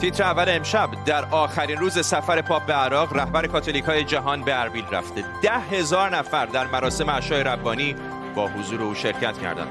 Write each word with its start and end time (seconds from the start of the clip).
تیتر 0.00 0.22
اول 0.22 0.44
امشب 0.48 0.90
در 1.04 1.24
آخرین 1.24 1.78
روز 1.78 2.06
سفر 2.06 2.42
پاپ 2.42 2.66
به 2.66 2.72
عراق 2.72 3.16
رهبر 3.16 3.46
کاتولیک 3.46 3.84
های 3.84 4.04
جهان 4.04 4.42
به 4.42 4.60
اربیل 4.60 4.84
رفته. 4.90 5.24
ده 5.42 5.58
هزار 5.58 6.16
نفر 6.16 6.46
در 6.46 6.66
مراسم 6.66 7.10
عشای 7.10 7.44
ربانی 7.44 7.96
با 8.34 8.48
حضور 8.48 8.82
او 8.82 8.94
شرکت 8.94 9.38
کردند. 9.38 9.68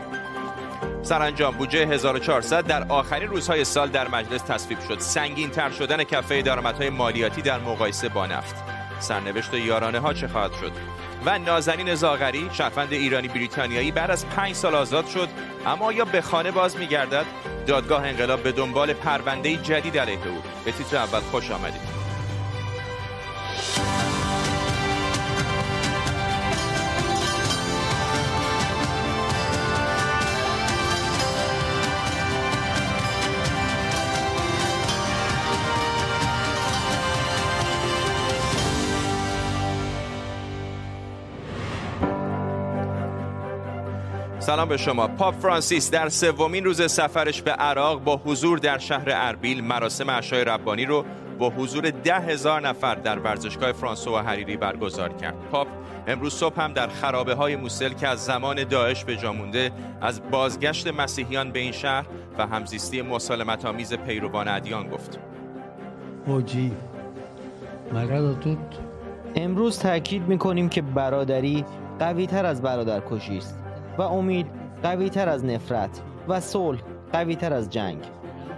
سرانجام 1.02 1.56
بودجه 1.56 1.86
1400 1.88 2.66
در 2.66 2.84
آخرین 2.90 3.30
روزهای 3.30 3.64
سال 3.64 3.90
در 3.90 4.08
مجلس 4.08 4.42
تصویب 4.42 4.80
شد. 4.80 5.00
سنگین 5.00 5.50
تر 5.50 5.72
شدن 5.72 6.04
کفه 6.04 6.42
درآمدهای 6.42 6.90
مالیاتی 6.90 7.42
در 7.42 7.60
مقایسه 7.60 8.10
با 8.10 8.26
نفت. 8.26 8.77
سرنوشت 9.00 9.54
یارانه 9.54 10.00
ها 10.00 10.14
چه 10.14 10.28
خواهد 10.28 10.52
شد؟ 10.54 10.72
و 11.26 11.40
نازنین 11.40 11.96
زاغری 11.96 12.50
شهروند 12.54 12.94
ایرانی 12.94 13.28
بریتانیایی 13.28 13.92
بعد 13.92 14.12
از 14.12 14.26
پنج 14.30 14.56
سال 14.56 14.76
آزاد 14.76 15.08
شد 15.08 15.30
اما 15.66 15.94
یا 15.94 16.06
به 16.06 16.22
خانه 16.22 16.52
باز 16.52 16.78
میگردد؟ 16.78 17.26
دادگاه 17.68 18.08
انقلاب 18.08 18.44
به 18.44 18.52
دنبال 18.52 18.94
پرونده 18.94 19.56
جدید 19.56 19.98
علیه 19.98 20.28
او. 20.28 20.42
به 20.66 20.72
تیتر 20.72 20.98
اول 20.98 21.20
خوش 21.20 21.52
آمدید. 21.52 21.97
سلام 44.48 44.70
به 44.70 44.78
شما. 44.78 45.08
پاپ 45.08 45.36
فرانسیس 45.36 45.92
در 45.92 46.10
سومین 46.10 46.66
روز 46.66 46.92
سفرش 46.92 47.42
به 47.42 47.52
عراق 47.52 48.04
با 48.04 48.18
حضور 48.18 48.58
در 48.58 48.78
شهر 48.78 49.08
اربیل 49.08 49.64
مراسم 49.64 50.12
عشای 50.12 50.46
ربانی 50.46 50.86
رو 50.86 51.06
با 51.40 51.50
حضور 51.50 51.90
ده 51.90 52.20
هزار 52.20 52.68
نفر 52.68 52.96
در 52.96 53.20
ورزشگاه 53.20 53.72
فرانسوا 53.72 54.22
حریری 54.22 54.58
برگزار 54.58 55.14
کرد. 55.14 55.36
پاپ 55.52 55.68
امروز 56.08 56.34
صبح 56.34 56.62
هم 56.62 56.74
در 56.74 56.88
خرابه 56.88 57.36
های 57.36 57.56
موسل 57.56 57.94
که 57.94 58.08
از 58.08 58.26
زمان 58.26 58.64
داعش 58.64 59.04
به 59.04 59.18
جا 59.18 59.34
مونده 59.34 59.72
از 60.02 60.22
بازگشت 60.32 60.88
مسیحیان 60.88 61.52
به 61.52 61.60
این 61.60 61.72
شهر 61.72 62.06
و 62.38 62.48
همزیستی 62.48 63.02
مسالمت 63.02 63.66
آمیز 63.66 63.94
پیروان 63.94 64.48
ادیان 64.48 64.90
گفت. 64.90 65.20
اوجی 66.26 66.72
امروز 69.36 69.80
تاکید 69.80 70.28
می‌کنیم 70.28 70.70
که 70.70 70.82
برادری 70.82 71.66
قوی 72.00 72.28
تر 72.28 72.46
از 72.46 72.62
برادرکشی 72.62 73.38
است. 73.38 73.67
و 73.98 74.02
امید 74.02 74.48
قوی 74.84 75.10
تر 75.10 75.30
از 75.30 75.46
نفرت 75.46 76.02
و 76.28 76.40
صلح 76.40 76.82
قوی 77.12 77.36
تر 77.36 77.54
از 77.54 77.70
جنگ. 77.70 77.98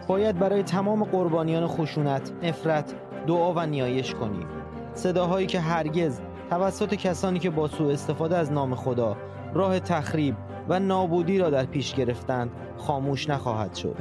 باید 0.08 0.40
برای 0.40 0.64
تمام 0.64 1.04
قربانیان 1.04 1.68
خشونت، 1.68 2.32
نفرت، 2.44 2.96
دعا 3.28 3.54
و 3.54 3.60
نیایش 3.60 4.14
کنیم. 4.14 4.48
صداهایی 4.94 5.48
که 5.48 5.60
هرگز 5.60 6.22
توسط 6.50 6.94
کسانی 6.96 7.40
که 7.40 7.50
با 7.50 7.68
سوء 7.68 7.94
استفاده 7.94 8.38
از 8.38 8.52
نام 8.52 8.76
خدا 8.76 9.18
راه 9.54 9.80
تخریب 9.80 10.36
و 10.70 10.80
نابودی 10.80 11.38
را 11.38 11.50
در 11.50 11.66
پیش 11.66 11.96
گرفتند 11.96 12.52
خاموش 12.78 13.30
نخواهد 13.30 13.76
شد. 13.76 13.96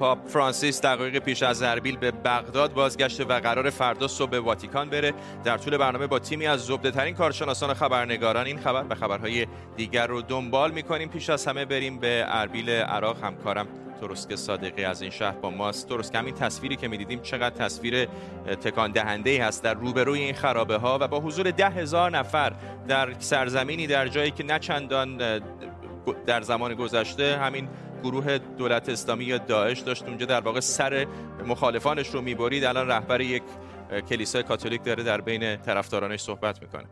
پاپ 0.00 0.28
فرانسیس 0.28 0.80
دقایق 0.80 1.18
پیش 1.18 1.42
از 1.42 1.62
اربیل 1.62 1.96
به 1.96 2.10
بغداد 2.10 2.72
بازگشته 2.72 3.24
و 3.24 3.40
قرار 3.40 3.70
فردا 3.70 4.08
صبح 4.08 4.30
به 4.30 4.40
واتیکان 4.40 4.90
بره. 4.90 5.12
در 5.44 5.58
طول 5.58 5.76
برنامه 5.76 6.06
با 6.06 6.18
تیمی 6.18 6.46
از 6.46 6.60
زبده 6.60 6.90
ترین 6.90 7.14
کارشناسان 7.14 7.74
خبرنگاران 7.74 8.46
این 8.46 8.58
خبر 8.58 8.84
و 8.90 8.94
خبرهای 8.94 9.46
دیگر 9.76 10.06
رو 10.06 10.22
دنبال 10.22 10.70
می‌کنیم. 10.70 11.08
پیش 11.08 11.30
از 11.30 11.46
همه 11.46 11.64
بریم 11.64 11.98
به 11.98 12.24
اربیل 12.26 12.70
عراق. 12.70 13.24
همکارم 13.24 13.66
که 14.28 14.36
صادقی 14.36 14.84
از 14.84 15.02
این 15.02 15.10
شهر 15.10 15.36
با 15.36 15.50
ماست. 15.50 15.88
درست 15.88 16.12
که 16.12 16.18
همین 16.18 16.34
تصویری 16.34 16.76
که 16.76 16.88
می‌دیدیم 16.88 17.20
چقدر 17.22 17.56
تصویر 17.56 18.08
تکان 18.60 18.92
دهنده 18.92 19.30
ای 19.30 19.36
هست 19.36 19.64
در 19.64 19.74
روبروی 19.74 20.20
این 20.20 20.34
خرابه 20.34 20.76
ها 20.76 20.98
و 21.00 21.08
با 21.08 21.20
حضور 21.20 21.50
ده 21.50 21.70
هزار 21.70 22.10
نفر 22.10 22.52
در 22.88 23.08
سرزمینی 23.18 23.86
در 23.86 24.08
جایی 24.08 24.30
که 24.30 24.44
نه 24.44 24.58
چندان 24.58 25.40
در 26.26 26.42
زمان 26.42 26.74
گذشته 26.74 27.36
همین 27.36 27.68
گروه 28.02 28.38
دولت 28.38 28.88
اسلامی 28.88 29.24
یا 29.24 29.38
داعش 29.38 29.80
داشت. 29.80 30.02
اونجا 30.02 30.26
در 30.26 30.40
واقع 30.40 30.60
سر 30.60 31.06
مخالفانش 31.46 32.08
رو 32.08 32.20
می‌برید. 32.20 32.64
الان 32.64 32.88
رهبر 32.88 33.20
یک 33.20 33.42
کلیسای 34.08 34.42
کاتولیک 34.42 34.84
داره 34.84 35.02
در 35.02 35.20
بین 35.20 35.56
طرفدارانش 35.56 36.20
صحبت 36.20 36.62
می‌کنه. 36.62 36.84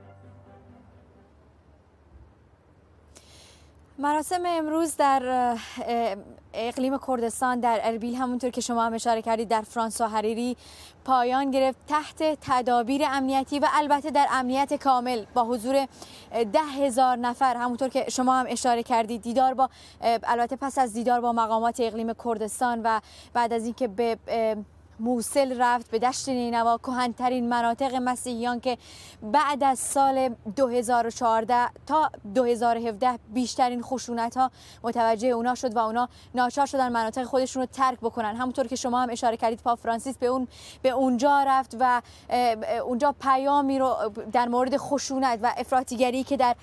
مراسم 4.01 4.43
امروز 4.47 4.97
در 4.97 5.57
اقلیم 6.55 6.99
کردستان 7.07 7.61
در 7.61 7.81
اربیل 7.83 8.15
همونطور 8.15 8.51
که 8.51 8.61
شما 8.61 8.85
هم 8.85 8.95
اشاره 8.95 9.23
کردید 9.23 9.49
در 9.49 9.61
فرانس 9.63 10.01
و 10.01 10.07
حریری 10.07 10.57
پایان 11.05 11.51
گرفت 11.51 11.79
تحت 11.87 12.39
تدابیر 12.41 13.03
امنیتی 13.05 13.59
و 13.59 13.69
البته 13.73 14.11
در 14.11 14.27
امنیت 14.31 14.75
کامل 14.75 15.25
با 15.35 15.45
حضور 15.45 15.87
ده 16.53 16.61
هزار 16.61 17.17
نفر. 17.17 17.57
همونطور 17.57 17.89
که 17.89 18.11
شما 18.11 18.35
هم 18.35 18.47
اشاره 18.49 18.83
کردید 18.83 19.23
دیدار 19.23 19.55
با 19.55 19.71
البته 20.03 20.57
پس 20.57 20.79
از 20.79 20.93
دیدار 20.93 21.21
با 21.21 21.33
مقامات 21.33 21.81
اقلیم 21.81 22.13
کردستان 22.25 22.81
و 22.85 23.01
بعد 23.33 23.53
از 23.53 23.65
اینکه 23.65 23.89
به 23.89 24.19
موسل 25.01 25.61
رفت 25.61 25.91
به 25.91 25.99
دشت 25.99 26.29
نینوا 26.29 26.79
کهنترین 26.79 27.49
مناطق 27.49 27.95
مسیحیان 27.95 28.61
که 28.61 28.79
بعد 29.23 29.65
از 29.65 29.79
سال 29.79 30.35
2014 30.57 31.69
تا 31.87 32.11
2017 32.35 33.19
بیشترین 33.35 33.83
خشونت 33.83 34.37
ها 34.37 34.51
متوجه 34.83 35.29
اونا 35.29 35.55
شد 35.55 35.77
و 35.77 35.79
اونا 35.79 36.09
ناچار 36.35 36.67
شدن 36.67 36.93
مناطق 36.93 37.25
خودشون 37.25 37.63
رو 37.63 37.69
ترک 37.73 37.99
بکنن. 38.01 38.37
همونطور 38.37 38.67
که 38.67 38.77
شما 38.77 39.03
هم 39.03 39.11
اشاره 39.11 39.37
کردید 39.37 39.63
پاپ 39.63 39.79
فرانسیس 39.79 40.17
به 40.19 40.27
اون 40.27 40.49
به 40.83 40.89
اونجا 40.89 41.43
رفت 41.47 41.77
و 41.81 42.03
اونجا 42.85 43.15
پیامی 43.21 43.79
رو 43.79 43.97
در 44.33 44.49
مورد 44.49 44.77
خشونت 44.77 45.39
و 45.43 45.53
افراطیگری 45.57 46.25
که 46.25 46.37
در 46.37 46.57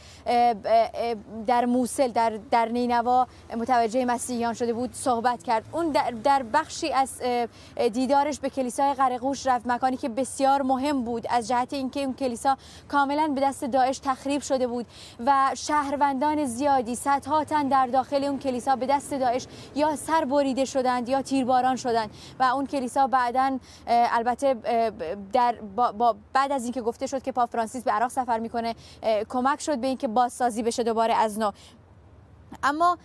در 1.47 1.65
موسل 1.65 2.11
در 2.11 2.39
در 2.51 2.69
نینوا 2.69 3.27
متوجه 3.57 4.05
مسیحیان 4.05 4.53
شده 4.53 4.73
بود 4.73 4.93
صحبت 4.93 5.43
کرد. 5.43 5.65
اون 5.71 5.91
در, 5.91 6.11
در 6.11 6.43
بخشی 6.43 6.93
از 6.93 7.21
دیدار 7.93 8.24
به 8.25 8.49
کلیسای 8.49 8.93
قرقوش 8.93 9.47
رفت. 9.47 9.67
مکانی 9.67 9.97
که 9.97 10.09
بسیار 10.09 10.61
مهم 10.61 11.03
بود 11.03 11.25
از 11.29 11.47
جهت 11.47 11.73
اینکه 11.73 11.99
اون 12.03 12.13
کلیسا 12.13 12.57
کاملا 12.87 13.27
به 13.27 13.41
دست 13.41 13.65
داعش 13.65 13.99
تخریب 13.99 14.41
شده 14.41 14.67
بود 14.67 14.85
و 15.25 15.51
شهروندان 15.55 16.45
زیادی 16.45 16.95
صدها 16.95 17.43
تن 17.43 17.67
در 17.67 17.87
داخل 17.87 18.23
اون 18.23 18.39
کلیسا 18.39 18.75
به 18.75 18.85
دست 18.85 19.13
داعش 19.13 19.47
یا 19.75 19.95
سر 19.95 20.25
بریده 20.25 20.65
شدند 20.65 21.09
یا 21.09 21.21
تیرباران 21.21 21.75
شدند 21.75 22.09
و 22.39 22.43
اون 22.43 22.65
کلیسا 22.65 23.07
بعدا 23.07 23.59
البته 23.87 24.55
در 25.33 25.55
با, 25.75 26.15
بعد 26.33 26.51
از 26.51 26.63
اینکه 26.63 26.81
گفته 26.81 27.07
شد 27.07 27.21
که 27.21 27.31
پاپ 27.31 27.49
فرانسیس 27.49 27.83
به 27.83 27.91
عراق 27.91 28.09
سفر 28.09 28.39
می‌کنه 28.39 28.75
کمک 29.29 29.61
شد 29.61 29.77
به 29.77 29.87
اینکه 29.87 30.07
بازسازی 30.07 30.63
بشه 30.63 30.83
دوباره 30.83 31.13
از 31.13 31.39
نو. 31.39 31.51
اما 32.63 32.97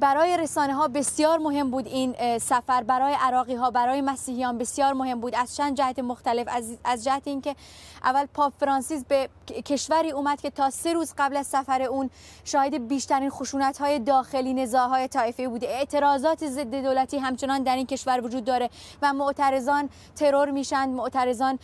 برای 0.00 0.36
رسانه 0.36 0.74
ها 0.74 0.88
بسیار 0.88 1.38
مهم 1.38 1.70
بود 1.70 1.86
این 1.86 2.38
سفر 2.38 2.82
برای 2.82 3.16
عراقی 3.20 3.54
ها 3.54 3.70
برای 3.70 4.00
مسیحیان 4.00 4.58
بسیار 4.58 4.92
مهم 4.92 5.20
بود. 5.20 5.34
از 5.34 5.56
چند 5.56 5.76
جهت 5.76 5.98
مختلف 5.98 6.48
از, 6.84 7.04
جهت 7.04 7.22
اینکه 7.24 7.56
اول 8.04 8.26
پاپ 8.26 8.52
فرانسیس 8.60 9.04
به 9.04 9.28
کشوری 9.64 10.10
اومد 10.10 10.40
که 10.40 10.50
تا 10.50 10.70
سه 10.70 10.92
روز 10.92 11.14
قبل 11.18 11.36
از 11.36 11.46
سفر 11.46 11.82
اون 11.82 12.10
شاهد 12.44 12.88
بیشترین 12.88 13.30
خشونت 13.30 13.78
های 13.78 13.98
داخلی 13.98 14.54
نزاهای 14.54 15.08
طایفه 15.08 15.48
بوده 15.48 15.66
اعتراضات 15.66 16.46
ضد 16.46 16.74
دولتی 16.74 17.18
همچنان 17.18 17.62
در 17.62 17.76
این 17.76 17.86
کشور 17.86 18.20
وجود 18.24 18.44
داره 18.44 18.70
و 19.02 19.12
معترضان 19.12 19.88
ترور 20.16 20.50
میشن 20.50 20.88
معترضان 20.88 21.58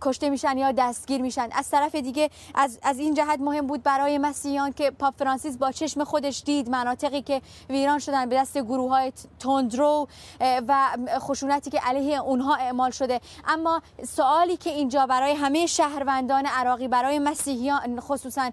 کشته 0.00 0.30
میشن 0.30 0.58
یا 0.58 0.72
دستگیر 0.72 1.22
میشن. 1.22 1.48
از 1.52 1.70
طرف 1.70 1.94
دیگه 1.94 2.30
از, 2.54 2.78
از 2.82 2.98
این 2.98 3.14
جهت 3.14 3.40
مهم 3.40 3.66
بود 3.66 3.82
برای 3.82 4.18
مسیحیان 4.18 4.72
که 4.72 4.90
پاپ 4.90 5.14
فرانسیس 5.18 5.56
با 5.56 5.72
چشم 5.72 5.95
خودش 6.04 6.42
دید 6.44 6.68
مناطقی 6.70 7.22
که 7.22 7.42
ویران 7.70 7.98
شدن 7.98 8.28
به 8.28 8.36
دست 8.36 8.58
گروه 8.58 8.90
های 8.90 9.12
تندرو 9.38 10.08
و 10.40 10.96
خشونتی 11.18 11.70
که 11.70 11.78
علیه 11.78 12.20
اونها 12.20 12.54
اعمال 12.54 12.90
شده. 12.90 13.20
اما 13.48 13.82
سوالی 14.04 14.56
که 14.56 14.70
اینجا 14.70 15.06
برای 15.06 15.32
همه 15.32 15.66
شهروندان 15.66 16.46
عراقی 16.46 16.88
برای 16.88 17.18
مسیحیان 17.18 18.00
خصوصا 18.00 18.50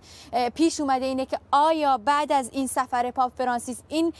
پیش 0.55 0.79
اومده 0.79 1.05
اینه 1.05 1.25
که 1.25 1.39
آیا 1.51 1.97
بعد 1.97 2.31
از 2.31 2.49
این 2.53 2.67
سفر 2.67 3.11
پاپ 3.11 3.31
فرانسیس 3.37 3.81
این 3.87 4.13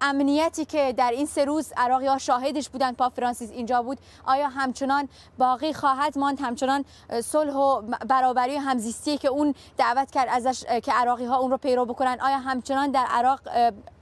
امنیتی 0.00 0.64
که 0.64 0.94
در 0.96 1.10
این 1.10 1.26
سه 1.26 1.44
روز 1.44 1.72
عراقی 1.76 2.06
ها 2.06 2.18
شاهدش 2.18 2.68
بودن 2.68 2.92
پاپ 2.92 3.14
فرانسیس 3.14 3.50
اینجا 3.50 3.82
بود 3.82 3.98
آیا 4.26 4.48
همچنان 4.48 5.08
باقی 5.38 5.72
خواهد 5.72 6.18
ماند؟ 6.18 6.40
همچنان 6.40 6.84
صلح 7.24 7.54
و 7.54 7.82
برابری 8.08 8.56
و 8.56 8.60
همزیستی 8.60 9.18
که 9.18 9.28
اون 9.28 9.54
دعوت 9.76 10.10
کرد 10.10 10.28
ازش 10.30 10.64
که 10.82 10.92
عراقی 10.92 11.24
ها 11.24 11.36
اون 11.36 11.50
رو 11.50 11.56
پیرو 11.56 11.84
بکنن 11.84 12.18
آیا 12.20 12.38
همچنان 12.38 12.67
در 12.70 13.06
عراق 13.08 13.40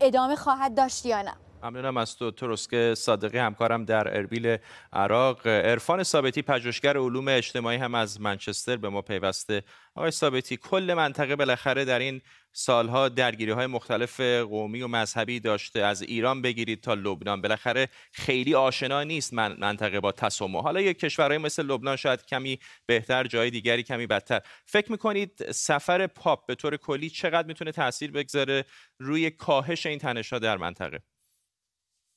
ادامه 0.00 0.36
خواهد 0.36 0.74
داشت 0.74 1.06
یا 1.06 1.22
نه. 1.22 1.32
ممنونم 1.66 1.96
از 1.96 2.16
تو 2.16 2.30
تروسک 2.30 2.94
صادقی 2.94 3.38
همکارم 3.38 3.84
در 3.84 4.16
اربیل 4.16 4.56
عراق. 4.92 5.46
عرفان 5.46 6.02
ثابتی 6.02 6.42
پژوهشگر 6.42 6.96
علوم 6.96 7.28
اجتماعی 7.28 7.78
هم 7.78 7.94
از 7.94 8.20
منچستر 8.20 8.76
به 8.76 8.88
ما 8.88 9.02
پیوسته. 9.02 9.62
آقای 9.94 10.10
ثابتی 10.10 10.56
کل 10.56 10.94
منطقه 10.96 11.36
بالاخره 11.36 11.84
در 11.84 11.98
این 11.98 12.20
سالها 12.52 13.08
درگیری 13.08 13.52
های 13.52 13.66
مختلف 13.66 14.20
قومی 14.20 14.82
و 14.82 14.88
مذهبی 14.88 15.40
داشته. 15.40 15.80
از 15.80 16.02
ایران 16.02 16.42
بگیرید 16.42 16.80
تا 16.80 16.94
لبنان. 16.94 17.40
بالاخره 17.40 17.88
خیلی 18.12 18.54
آشنا 18.54 19.02
نیست 19.02 19.34
من 19.34 19.56
منطقه 19.58 20.00
با 20.00 20.12
تسمع. 20.12 20.62
حالا 20.62 20.80
یک 20.80 20.98
کشورهای 20.98 21.38
مثل 21.38 21.66
لبنان 21.66 21.96
شاید 21.96 22.26
کمی 22.26 22.58
بهتر 22.86 23.26
جای 23.26 23.50
دیگری 23.50 23.82
کمی 23.82 24.06
بدتر. 24.06 24.40
فکر 24.64 24.92
می‌کنید 24.92 25.50
سفر 25.50 26.06
پاپ 26.06 26.46
به 26.46 26.54
طور 26.54 26.76
کلی 26.76 27.10
چقدر 27.10 27.48
می‌تونه 27.48 27.72
تاثیر 27.72 28.10
بگذاره 28.10 28.64
روی 28.98 29.30
کاهش 29.30 29.86
این 29.86 29.98
تنشها 29.98 30.38
در 30.38 30.56
منطقه؟ 30.56 31.00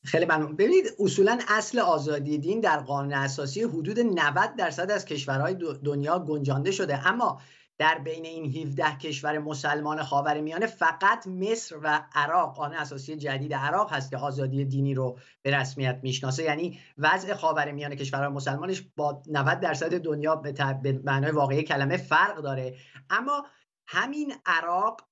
خیلی 0.04 0.26
ممنون. 0.26 0.56
ببینید 0.56 0.86
اصولا 1.00 1.40
اصل 1.48 1.80
آزادی 1.80 2.38
دین 2.38 2.60
در 2.60 2.80
قانون 2.80 3.14
اساسی 3.14 3.64
حدود 3.64 4.00
90 4.00 4.56
درصد 4.56 4.92
از 4.92 5.06
کشورهای 5.06 5.54
دنیا 5.84 6.20
گنجانده 6.20 6.72
شده. 6.72 7.08
اما 7.08 7.42
در 7.78 7.98
بین 7.98 8.26
این 8.26 8.68
17 8.68 8.98
کشور 8.98 9.40
مسلمان 9.40 10.04
خاورمیانه 10.04 10.66
فقط 10.66 11.28
مصر 11.28 11.76
و 11.84 12.04
عراق 12.16 12.56
قانون 12.56 12.78
اساسی 12.78 13.16
جدید 13.16 13.54
عراق 13.54 13.94
هست 13.94 14.10
که 14.10 14.18
آزادی 14.18 14.66
دینی 14.66 14.94
رو 14.94 15.20
به 15.42 15.58
رسمیت 15.58 16.00
می‌شناسه. 16.04 16.44
یعنی 16.44 16.80
وضع 16.98 17.34
خاورمیانه 17.34 17.96
کشورهای 17.96 18.30
مسلمانش 18.30 18.84
با 18.96 19.24
90 19.28 19.60
درصد 19.60 19.98
دنیا 19.98 20.36
به 20.36 21.00
معنای 21.04 21.32
واقعی 21.32 21.64
کلمه 21.64 21.98
فرق 21.98 22.42
داره. 22.42 22.76
اما 23.10 23.46
همین 23.88 24.34
عراق 24.46 25.09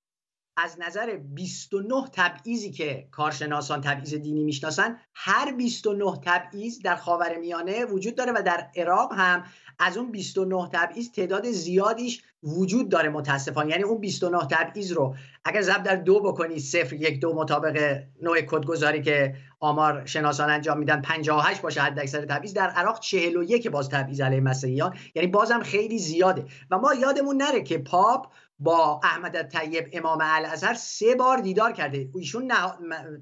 از 0.60 0.78
نظر 0.80 1.16
29 1.16 1.94
تبعیضی 2.14 2.72
که 2.72 3.08
کارشناسان 3.12 3.82
تبعیض 3.82 4.14
دینی 4.14 4.44
می‌شناسن 4.44 5.00
هر 5.14 5.52
29 5.52 6.12
تبعیض 6.26 6.82
در 6.82 6.96
خاورمیانه 6.96 7.86
وجود 7.86 8.16
داره 8.16 8.32
و 8.32 8.42
در 8.42 8.68
عراق 8.76 9.14
هم 9.14 9.44
از 9.80 9.98
اون 9.98 10.12
29 10.12 10.70
تبعیض 10.74 11.12
تعداد 11.12 11.52
زیادیش 11.52 12.24
وجود 12.44 12.90
داره 12.90 13.10
متاسفانه. 13.10 13.72
یعنی 13.72 13.84
اون 13.84 14.00
29 14.00 14.48
تبعیض 14.52 14.92
رو 14.92 15.16
اگر 15.46 15.62
ضرب 15.62 15.84
در 15.84 15.96
دو 15.96 16.20
بکنی 16.20 16.60
صفر 16.60 16.94
یک 16.94 17.20
دو 17.20 17.34
مطابق 17.34 18.04
نوع 18.22 18.42
کدگذاری 18.42 19.02
که 19.02 19.36
آمار 19.60 20.06
شناسان 20.06 20.50
انجام 20.50 20.78
میدن 20.78 21.02
58 21.02 21.62
باشه 21.62 21.82
حد 21.82 22.00
اکثر 22.00 22.26
تبعیض. 22.26 22.54
در 22.54 22.70
عراق 22.70 23.00
41 23.00 23.68
باز 23.68 23.90
تبعیض 23.90 24.22
علیه 24.22 24.40
مسیحیان. 24.40 24.98
یعنی 25.16 25.28
بازم 25.28 25.60
خیلی 25.64 26.00
زیاده. 26.00 26.46
و 26.72 26.78
ما 26.78 26.94
یادمون 26.94 27.38
نره 27.38 27.64
که 27.64 27.78
پاپ 27.78 28.28
با 28.60 29.00
احمد 29.04 29.50
طیب 29.50 29.90
امام 29.94 30.20
الازهر 30.22 30.74
سه 30.74 31.16
بار 31.16 31.38
دیدار 31.38 31.72
کرده. 31.72 32.10
ایشون 32.16 32.48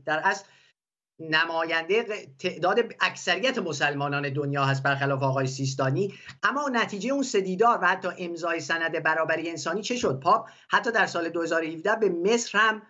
در 0.05 0.21
اصل 0.23 0.45
نماینده 1.19 2.05
تعداد 2.39 2.79
اکثریت 3.01 3.57
مسلمانان 3.57 4.33
دنیا 4.33 4.65
هست 4.65 4.83
برخلاف 4.83 5.23
آقای 5.23 5.47
سیستانی. 5.47 6.13
اما 6.43 6.69
نتیجه 6.73 7.09
اون 7.09 7.23
سه 7.23 7.41
دیدار 7.41 7.79
و 7.81 7.87
حتی 7.87 8.07
امضای 8.19 8.59
سند 8.59 9.03
برابری 9.03 9.49
انسانی 9.49 9.81
چه 9.81 9.95
شد؟ 9.95 10.19
پاپ 10.19 10.49
حتی 10.69 10.91
در 10.91 11.05
سال 11.05 11.29
2017 11.29 11.95
به 11.95 12.09
مصر 12.09 12.57
هم 12.57 12.81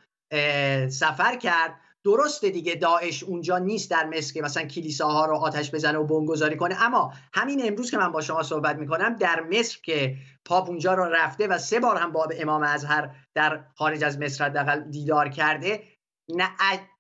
سفر 0.89 1.35
کرد. 1.35 1.81
درسته 2.05 2.49
دیگه 2.49 2.75
داعش 2.75 3.23
اونجا 3.23 3.57
نیست 3.57 3.91
در 3.91 4.05
مصر 4.05 4.33
که 4.33 4.41
مثلا 4.41 4.63
کلیساها 4.63 5.25
رو 5.25 5.35
آتش 5.35 5.71
بزنه 5.71 5.97
و 5.97 6.03
بمبگذاری 6.03 6.57
کنه. 6.57 6.83
اما 6.83 7.13
همین 7.33 7.67
امروز 7.67 7.91
که 7.91 7.97
من 7.97 8.11
با 8.11 8.21
شما 8.21 8.43
صحبت 8.43 8.75
می‌کنم 8.75 9.15
در 9.15 9.41
مصر 9.41 9.79
که 9.83 10.15
پاپ 10.45 10.69
اونجا 10.69 10.93
رو 10.93 11.03
رفته 11.03 11.47
و 11.47 11.57
سه 11.57 11.79
بار 11.79 11.97
هم 11.97 12.11
با 12.11 12.27
امام 12.39 12.63
ازهر 12.63 13.15
در 13.35 13.63
خارج 13.75 14.03
از 14.03 14.19
مصر 14.19 14.75
دیدار 14.75 15.29
کرده 15.29 15.83
نه 16.29 16.49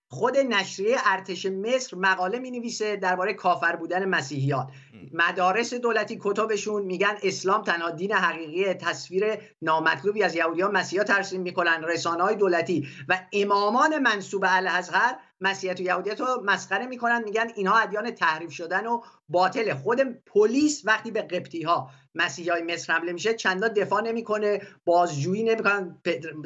خود 0.07 0.37
نشریه 0.37 0.97
ارتش 1.05 1.45
مصر 1.45 1.97
مقاله 1.97 2.39
می 2.39 2.51
نویسه 2.51 2.95
درباره 2.95 3.33
کافر 3.33 3.75
بودن 3.75 4.05
مسیحیان. 4.05 4.71
مدارس 5.13 5.73
دولتی 5.73 6.19
کتابشون 6.21 6.83
میگن 6.83 7.17
اسلام 7.23 7.63
تنها 7.63 7.89
دین 7.89 8.11
حقیقی 8.11 8.73
تصویر 8.73 9.37
نامطلوبی 9.61 10.23
از 10.23 10.35
یهودیان 10.35 10.71
مسیحا 10.71 11.03
ترسیم 11.03 11.41
می‌کنن 11.41 11.83
رسانه 11.83 12.23
های 12.23 12.35
دولتی 12.35 12.87
و 13.09 13.19
امامان 13.33 13.97
منصوب 13.97 14.45
الازهر 14.47 15.15
مسیحیت 15.41 15.79
و 15.79 15.83
یهودیت 15.83 16.19
رو 16.19 16.43
مسخره 16.45 16.85
می‌کنن 16.85 17.23
میگن 17.23 17.47
اینها 17.55 17.79
ادیان 17.79 18.11
تحریف 18.11 18.51
شدن 18.51 18.87
و 18.87 19.01
باطل. 19.29 19.73
خود 19.73 20.01
پلیس 20.25 20.81
وقتی 20.85 21.11
به 21.11 21.21
قبطی 21.21 21.61
ها 21.61 21.89
مسیحی 22.15 22.49
های 22.49 22.61
مصر 22.61 22.93
حمله 22.93 23.13
میشه 23.13 23.33
چندان 23.33 23.73
دفاع 23.73 24.01
نمی‌کنه 24.01 24.61
بازجویی 24.85 25.43
نمی‌کنن 25.43 26.01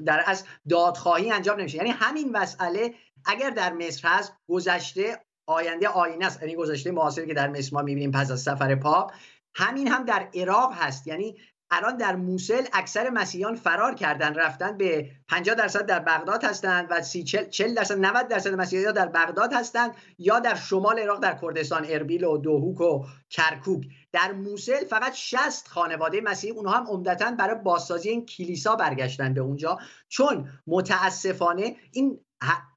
در 0.05 0.23
از 0.25 0.43
دادخواهی 0.69 1.31
انجام 1.31 1.59
نمیشه. 1.59 1.77
یعنی 1.77 1.89
همین 1.89 2.31
مسئله 2.31 2.93
اگر 3.25 3.49
در 3.49 3.73
مصر 3.73 4.07
هست 4.07 4.33
گذشته 4.49 5.25
آینده 5.47 5.87
آینه 5.87 6.25
است. 6.25 6.41
یعنی 6.41 6.55
گذشته 6.55 6.91
معاصری 6.91 7.27
که 7.27 7.33
در 7.33 7.47
مصر 7.47 7.69
ما 7.73 7.81
می‌بینیم 7.81 8.11
پس 8.11 8.31
از 8.31 8.41
سفر 8.41 8.75
پاپ 8.75 9.11
همین 9.55 9.87
هم 9.87 10.05
در 10.05 10.29
عراق 10.33 10.73
هست. 10.73 11.07
یعنی 11.07 11.37
الان 11.71 11.97
در 11.97 12.15
موسل 12.15 12.65
اکثر 12.73 13.09
مسیحیان 13.09 13.55
فرار 13.55 13.95
کردن 13.95 14.33
رفتن 14.33 14.77
به 14.77 15.09
50 15.27 15.55
درصد 15.55 15.85
در 15.85 15.99
بغداد 15.99 16.43
هستند 16.43 16.87
و 16.89 17.01
40 17.49 17.73
درصد 17.73 17.97
90 17.97 18.27
درصد 18.27 18.53
مسیحیان 18.53 18.93
در 18.93 19.07
بغداد 19.07 19.53
هستند 19.53 19.91
یا 20.17 20.39
در 20.39 20.55
شمال 20.55 20.99
عراق 20.99 21.19
در 21.19 21.37
کردستان 21.41 21.85
اربیل 21.89 22.23
و 22.23 22.37
دوهوک 22.37 22.81
و 22.81 23.05
کرکوک. 23.29 23.83
در 24.11 24.31
موسل 24.31 24.85
فقط 24.85 25.13
60 25.13 25.67
خانواده 25.67 26.21
مسیحی 26.21 26.53
اونها 26.53 26.77
هم 26.77 26.87
عمدتا 26.87 27.31
برای 27.31 27.55
بازسازی 27.55 28.09
این 28.09 28.25
کلیسا 28.25 28.75
برگشتن 28.75 29.33
به 29.33 29.41
اونجا. 29.41 29.77
چون 30.07 30.49
متاسفانه 30.67 31.75
این 31.91 32.19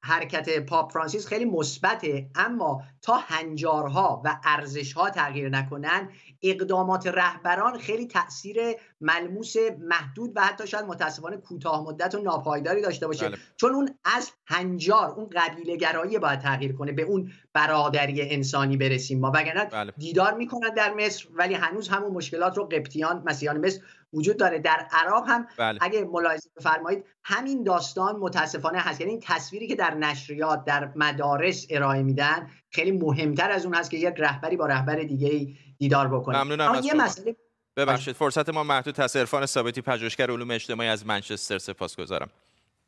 حرکت 0.03 0.59
پاپ 0.59 0.91
فرانسیس 0.91 1.27
خیلی 1.27 1.45
مثبته 1.45 2.29
اما 2.35 2.83
تا 3.01 3.17
هنجارها 3.17 4.21
و 4.25 4.39
ارزشها 4.43 5.09
تغییر 5.09 5.49
نکنن 5.49 6.09
اقدامات 6.43 7.07
رهبران 7.07 7.79
خیلی 7.79 8.07
تاثیر 8.07 8.57
ملموس 9.01 9.55
محدود 9.79 10.31
و 10.35 10.41
حتی 10.41 10.67
شاید 10.67 10.85
متاسفانه 10.85 11.37
کوتاه 11.37 11.83
مدت 11.83 12.15
و 12.15 12.21
ناپایداری 12.21 12.81
داشته 12.81 13.07
باشه 13.07 13.29
بله. 13.29 13.37
چون 13.55 13.75
اون 13.75 13.89
از 14.05 14.31
هنجار 14.45 15.09
اون 15.09 15.29
قبیله 15.35 15.75
گرایی 15.75 16.19
باید 16.19 16.39
تغییر 16.39 16.73
کنه 16.73 16.91
به 16.91 17.01
اون 17.01 17.31
برادری 17.53 18.21
انسانی 18.21 18.77
برسیم 18.77 19.19
ما 19.19 19.31
وگرنه 19.35 19.65
بله. 19.65 19.93
دیدار 19.97 20.33
می‌کنن 20.33 20.73
در 20.73 20.93
مصر 20.93 21.25
ولی 21.33 21.53
هنوز 21.53 21.89
همون 21.89 22.11
مشکلات 22.11 22.57
رو 22.57 22.63
قبطیان 22.63 23.23
مسیحیان 23.25 23.65
مصر 23.65 23.81
وجود 24.13 24.37
داره 24.37 24.59
در 24.59 24.87
عراق 24.91 25.23
هم 25.27 25.47
بله. 25.57 25.79
اگه 25.81 26.05
ملاحظه 26.05 26.49
بفرمایید 26.57 27.05
همین 27.23 27.63
داستان 27.63 28.15
متاسفانه 28.15 28.79
هست 28.79 29.01
یعنی 29.01 29.11
این 29.11 29.21
تصویری 29.23 29.67
که 29.67 29.75
در 29.75 29.93
نشریات 29.93 30.65
در 30.65 30.91
مدارس 30.95 31.65
ارائه 31.69 32.03
میدن 32.03 32.49
خیلی 32.69 32.91
مهمتر 32.91 33.51
از 33.51 33.65
اون 33.65 33.75
هست 33.75 33.91
که 33.91 33.97
یک 33.97 34.13
رهبری 34.17 34.57
با 34.57 34.65
رهبر 34.65 34.95
دیگه 34.95 35.47
دیدار 35.83 36.07
بکنه 36.07 36.43
ممنونم 36.43 36.81
یه 36.83 36.93
مسئله 36.93 37.35
ببخشید 37.77 38.15
فرصت 38.15 38.49
ما 38.49 38.63
محدود 38.63 38.99
هست 38.99 39.17
عرفان 39.17 39.45
ثابتی 39.45 39.81
پژوهشگر 39.81 40.31
علوم 40.31 40.51
اجتماعی 40.51 40.89
از 40.89 41.05
منچستر 41.05 41.57
سپاسگزارم. 41.57 42.29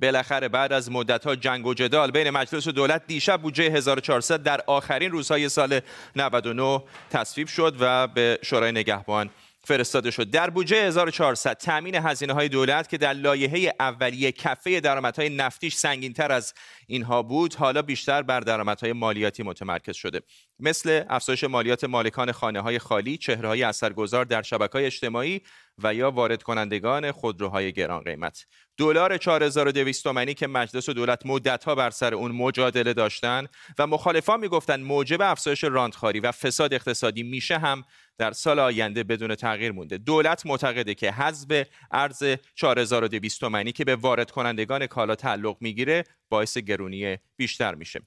بالاخره 0.02 0.48
بعد 0.48 0.74
از 0.74 0.92
مدتها 0.92 1.36
جنگ 1.36 1.66
و 1.66 1.74
جدال 1.74 2.12
بین 2.12 2.30
مجلس 2.30 2.68
و 2.68 2.72
دولت 2.72 3.08
دیشب 3.08 3.42
بودجه 3.42 3.64
1400 3.64 4.44
در 4.44 4.62
آخرین 4.68 5.12
روزهای 5.12 5.50
سال 5.50 5.80
99 6.16 6.84
تصویب 7.10 7.48
شد 7.48 7.76
و 7.80 8.08
به 8.08 8.40
شورای 8.42 8.72
نگهبان 8.72 9.30
فرستاده 9.66 10.12
شد. 10.12 10.30
در 10.30 10.50
بودجه 10.50 10.76
1400 10.76 11.58
تامین 11.58 11.96
هزینه 11.96 12.34
های 12.34 12.50
دولت 12.50 12.90
که 12.90 12.98
در 12.98 13.14
لایحه 13.14 13.74
اولیه 13.80 14.32
کفه 14.32 14.80
درآمدهای 14.80 15.30
نفتیش 15.30 15.76
تر 16.16 16.32
از 16.32 16.54
اینها 16.88 17.24
بود 17.24 17.54
حالا 17.56 17.82
بیشتر 17.82 18.22
بر 18.22 18.40
درآمدهای 18.40 18.94
مالیاتی 18.94 19.44
متمرکز 19.44 19.96
شده. 19.96 20.22
مثل 20.60 21.04
افزایش 21.10 21.44
مالیات 21.44 21.84
مالکان 21.84 22.32
خانه 22.32 22.62
های 22.62 22.80
خالی 22.80 23.18
چهره 23.18 23.48
های 23.48 23.64
اثرگذار 23.64 24.26
در 24.26 24.42
شبکه 24.42 24.74
های 24.74 24.86
اجتماعی 24.86 25.42
و 25.84 25.94
یا 25.94 26.12
وارد 26.12 26.44
کنندگان 26.44 27.12
خودروهای 27.12 27.74
گران 27.74 28.04
قیمت. 28.04 28.46
دلار 28.78 29.18
4200 29.18 30.04
تومانی 30.04 30.34
که 30.34 30.48
مجلس 30.48 30.90
و 30.90 30.94
دولت 30.94 31.26
مدتها 31.26 31.76
بر 31.76 31.90
سر 31.90 32.14
اون 32.14 32.32
مجادله 32.32 32.94
داشتن 32.94 33.48
و 33.80 33.88
مخالفان 33.88 34.40
می‌گفتند 34.40 34.86
موجب 34.86 35.22
افزایش 35.22 35.64
راندخاری 35.64 36.20
و 36.20 36.32
فساد 36.32 36.74
اقتصادی 36.74 37.24
میشه 37.24 37.58
هم 37.58 37.84
در 38.18 38.32
سال 38.32 38.60
آینده 38.60 39.04
بدون 39.04 39.36
تغییر 39.36 39.72
مونده. 39.72 39.98
دولت 39.98 40.46
معتقده 40.46 40.96
که 40.96 41.12
حذف 41.12 41.68
ارز 41.92 42.24
4200 42.56 43.40
تومانی 43.40 43.72
که 43.72 43.86
به 43.86 43.96
وارد 43.96 44.32
کنندگان 44.32 44.88
کالا 44.88 45.16
تعلق 45.16 45.58
می‌گیره 45.60 46.04
باعث 46.30 46.58
گرونی 46.58 47.18
بیشتر 47.38 47.76
میشه. 47.76 48.02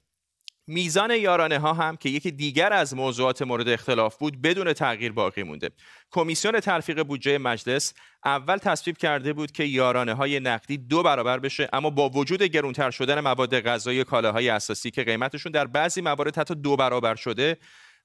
میزان 0.69 1.11
یارانه 1.11 1.59
ها 1.59 1.73
هم 1.73 1.97
که 1.97 2.09
یکی 2.09 2.31
دیگر 2.31 2.73
از 2.73 2.93
موضوعات 2.93 3.41
مورد 3.41 3.69
اختلاف 3.69 4.17
بود 4.17 4.41
بدون 4.41 4.73
تغییر 4.73 5.11
باقی 5.11 5.43
مونده. 5.43 5.69
کمیسیون 6.11 6.59
تلفیق 6.59 7.03
بودجه 7.03 7.37
مجلس 7.37 7.93
اول 8.25 8.57
تصویب 8.57 8.97
کرده 8.97 9.33
بود 9.33 9.51
که 9.51 9.63
یارانه 9.63 10.13
های 10.13 10.39
نقدی 10.39 10.77
دو 10.77 11.03
برابر 11.03 11.39
بشه 11.39 11.69
اما 11.73 11.89
با 11.89 12.09
وجود 12.09 12.43
گرونتر 12.43 12.91
شدن 12.91 13.19
مواد 13.19 13.59
غذایی 13.59 14.03
کالاهای 14.03 14.49
اساسی 14.49 14.91
که 14.91 15.03
قیمتشون 15.03 15.51
در 15.51 15.67
بعضی 15.67 16.01
موارد 16.01 16.37
حتی 16.37 16.55
دو 16.55 16.75
برابر 16.75 17.15
شده 17.15 17.57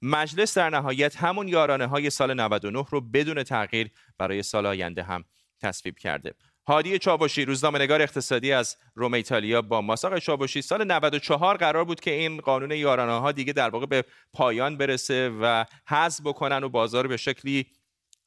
مجلس 0.02 0.58
در 0.58 0.70
نهایت 0.70 1.16
همون 1.16 1.48
یارانه 1.48 1.86
های 1.86 2.10
سال 2.10 2.34
99 2.34 2.84
رو 2.90 3.00
بدون 3.00 3.42
تغییر 3.42 3.90
برای 4.18 4.42
سال 4.42 4.66
آینده 4.66 5.02
هم 5.02 5.24
تصویب 5.60 5.98
کرده. 5.98 6.34
هادی 6.66 6.98
چاوشی 6.98 7.44
روزنامه‌نگار 7.44 8.02
اقتصادی 8.02 8.52
از 8.52 8.76
روم 8.94 9.14
ایتالیا 9.14 9.62
با 9.62 9.80
ماست. 9.80 10.04
آقای 10.04 10.20
چاوشی 10.20 10.62
سال 10.62 10.84
94 10.84 11.56
قرار 11.56 11.84
بود 11.84 12.00
که 12.00 12.10
این 12.10 12.40
قانون 12.40 12.70
یارانه 12.70 13.20
ها 13.20 13.32
دیگه 13.32 13.52
در 13.52 13.70
واقع 13.70 13.86
به 13.86 14.04
پایان 14.32 14.76
برسه 14.76 15.28
و 15.42 15.64
حذف 15.88 16.20
بکنن 16.24 16.64
و 16.64 16.68
بازار 16.68 17.06
به 17.06 17.16
شکلی 17.16 17.66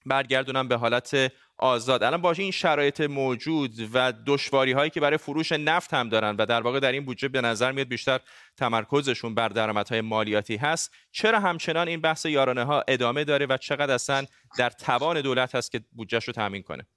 برگردونن 0.06 0.68
به 0.68 0.76
حالت 0.76 1.32
آزاد. 1.58 2.04
الان 2.04 2.22
با 2.22 2.32
این 2.32 2.52
شرایط 2.52 3.02
موجود 3.02 3.72
و 3.94 4.14
دشواری 4.26 4.72
هایی 4.72 4.90
که 4.90 5.00
برای 5.00 5.18
فروش 5.18 5.52
نفت 5.52 5.94
هم 5.94 6.10
دارن 6.10 6.36
و 6.36 6.46
در 6.46 6.62
واقع 6.62 6.80
در 6.80 6.92
این 6.92 7.06
بودجه 7.06 7.28
به 7.28 7.42
نظر 7.42 7.72
میاد 7.72 7.88
بیشتر 7.88 8.20
تمرکزشون 8.58 9.36
بر 9.36 9.50
درآمدهای 9.50 10.02
مالیاتی 10.02 10.56
هست 10.56 10.92
چرا 11.12 11.40
همچنان 11.40 11.88
این 11.88 12.02
بحث 12.02 12.26
یارانه 12.26 12.64
ها 12.64 12.84
ادامه 12.88 13.24
داره 13.24 13.46
و 13.46 13.58
چقدر 13.58 13.94
اصلا 13.94 14.26
در 14.58 14.70
توان 14.70 15.22
دولت 15.22 15.56
هست 15.56 15.72
که 15.72 15.82
بودجهش 15.92 16.24
رو 16.24 16.34
تامین 16.34 16.62
کنه؟ 16.64 16.88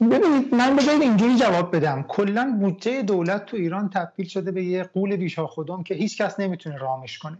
ببینید 0.00 0.54
من 0.54 0.76
بذارید 0.76 1.02
اینجوری 1.02 1.36
جواب 1.36 1.76
بدم. 1.76 2.02
کلا 2.02 2.56
بودجه 2.60 3.02
دولت 3.02 3.46
تو 3.46 3.56
ایران 3.56 3.90
تبدیل 3.90 4.26
شده 4.26 4.50
به 4.50 4.64
یه 4.64 4.82
قول 4.82 5.16
بیشا 5.16 5.46
خودم 5.46 5.82
که 5.82 5.94
هیچ 5.94 6.22
کس 6.22 6.40
نمی‌تونه 6.40 6.76
رامش 6.78 7.18
کنه. 7.18 7.38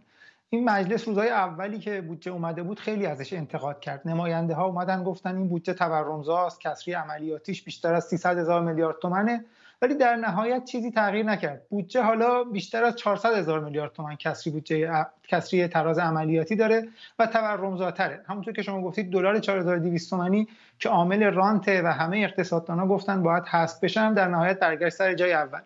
این 0.50 0.64
مجلس 0.64 1.08
روزهای 1.08 1.28
اولی 1.28 1.78
که 1.78 2.00
بودجه 2.00 2.32
اومده 2.32 2.62
بود 2.62 2.80
خیلی 2.80 3.06
ازش 3.06 3.32
انتقاد 3.32 3.80
کرد. 3.80 4.08
نماینده 4.08 4.54
ها 4.54 4.64
اومدن 4.66 5.04
گفتن 5.04 5.36
این 5.36 5.48
بودجه 5.48 5.72
تورمزاست 5.72 6.60
کسری 6.60 6.94
عملیاتیش 6.94 7.62
بیشتر 7.62 7.94
از 7.94 8.04
300 8.04 8.38
هزار 8.38 8.62
میلیارد 8.62 8.96
تومنه. 9.02 9.44
ولی 9.82 9.94
در 9.94 10.16
نهایت 10.16 10.64
چیزی 10.64 10.90
تغییر 10.90 11.26
نکرد. 11.26 11.62
بودجه 11.70 12.02
حالا 12.02 12.44
بیشتر 12.44 12.84
از 12.84 12.96
400 12.96 13.34
هزار 13.34 13.60
میلیارد 13.60 13.92
تومان 13.92 14.16
کسری 14.16 14.52
بودجه 14.52 15.06
کسری 15.28 15.68
تراز 15.68 15.98
عملیاتی 15.98 16.56
داره 16.56 16.88
و 17.18 17.26
تورمزاتره. 17.26 18.20
همونطور 18.28 18.54
که 18.54 18.62
شما 18.62 18.82
گفتید 18.82 19.10
دلار 19.10 19.38
4200 19.38 20.10
تومانی 20.10 20.48
که 20.78 20.88
عامل 20.88 21.22
رانته 21.22 21.82
و 21.82 21.86
همه 21.86 22.18
اقتصاددانا 22.18 22.86
گفتن 22.86 23.22
باید 23.22 23.44
حذف 23.44 23.80
بشن 23.80 24.14
در 24.14 24.28
نهایت 24.28 24.58
برگشت 24.58 24.96
سر 24.96 25.14
جای 25.14 25.32
اول. 25.32 25.60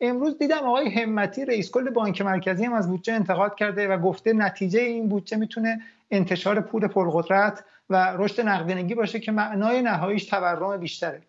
امروز 0.00 0.38
دیدم 0.38 0.58
آقای 0.58 0.88
همتی 0.88 1.44
رئیس 1.44 1.70
کل 1.70 1.90
بانک 1.90 2.22
مرکزی 2.22 2.64
هم 2.64 2.72
از 2.72 2.88
بودجه 2.88 3.12
انتقاد 3.12 3.54
کرده 3.54 3.88
و 3.88 3.98
گفته 3.98 4.32
نتیجه 4.32 4.80
این 4.80 5.08
بودجه 5.08 5.36
می‌تونه 5.36 5.80
انتشار 6.10 6.60
پول 6.60 6.88
پرقدرت 6.88 7.64
و 7.90 8.14
رشد 8.16 8.40
نقدینگی 8.40 8.94
باشه 8.94 9.20
که 9.20 9.32
معنای 9.32 9.82
نهاییش 9.82 10.24
تورم 10.24 10.76
بیشتره. 10.76 11.22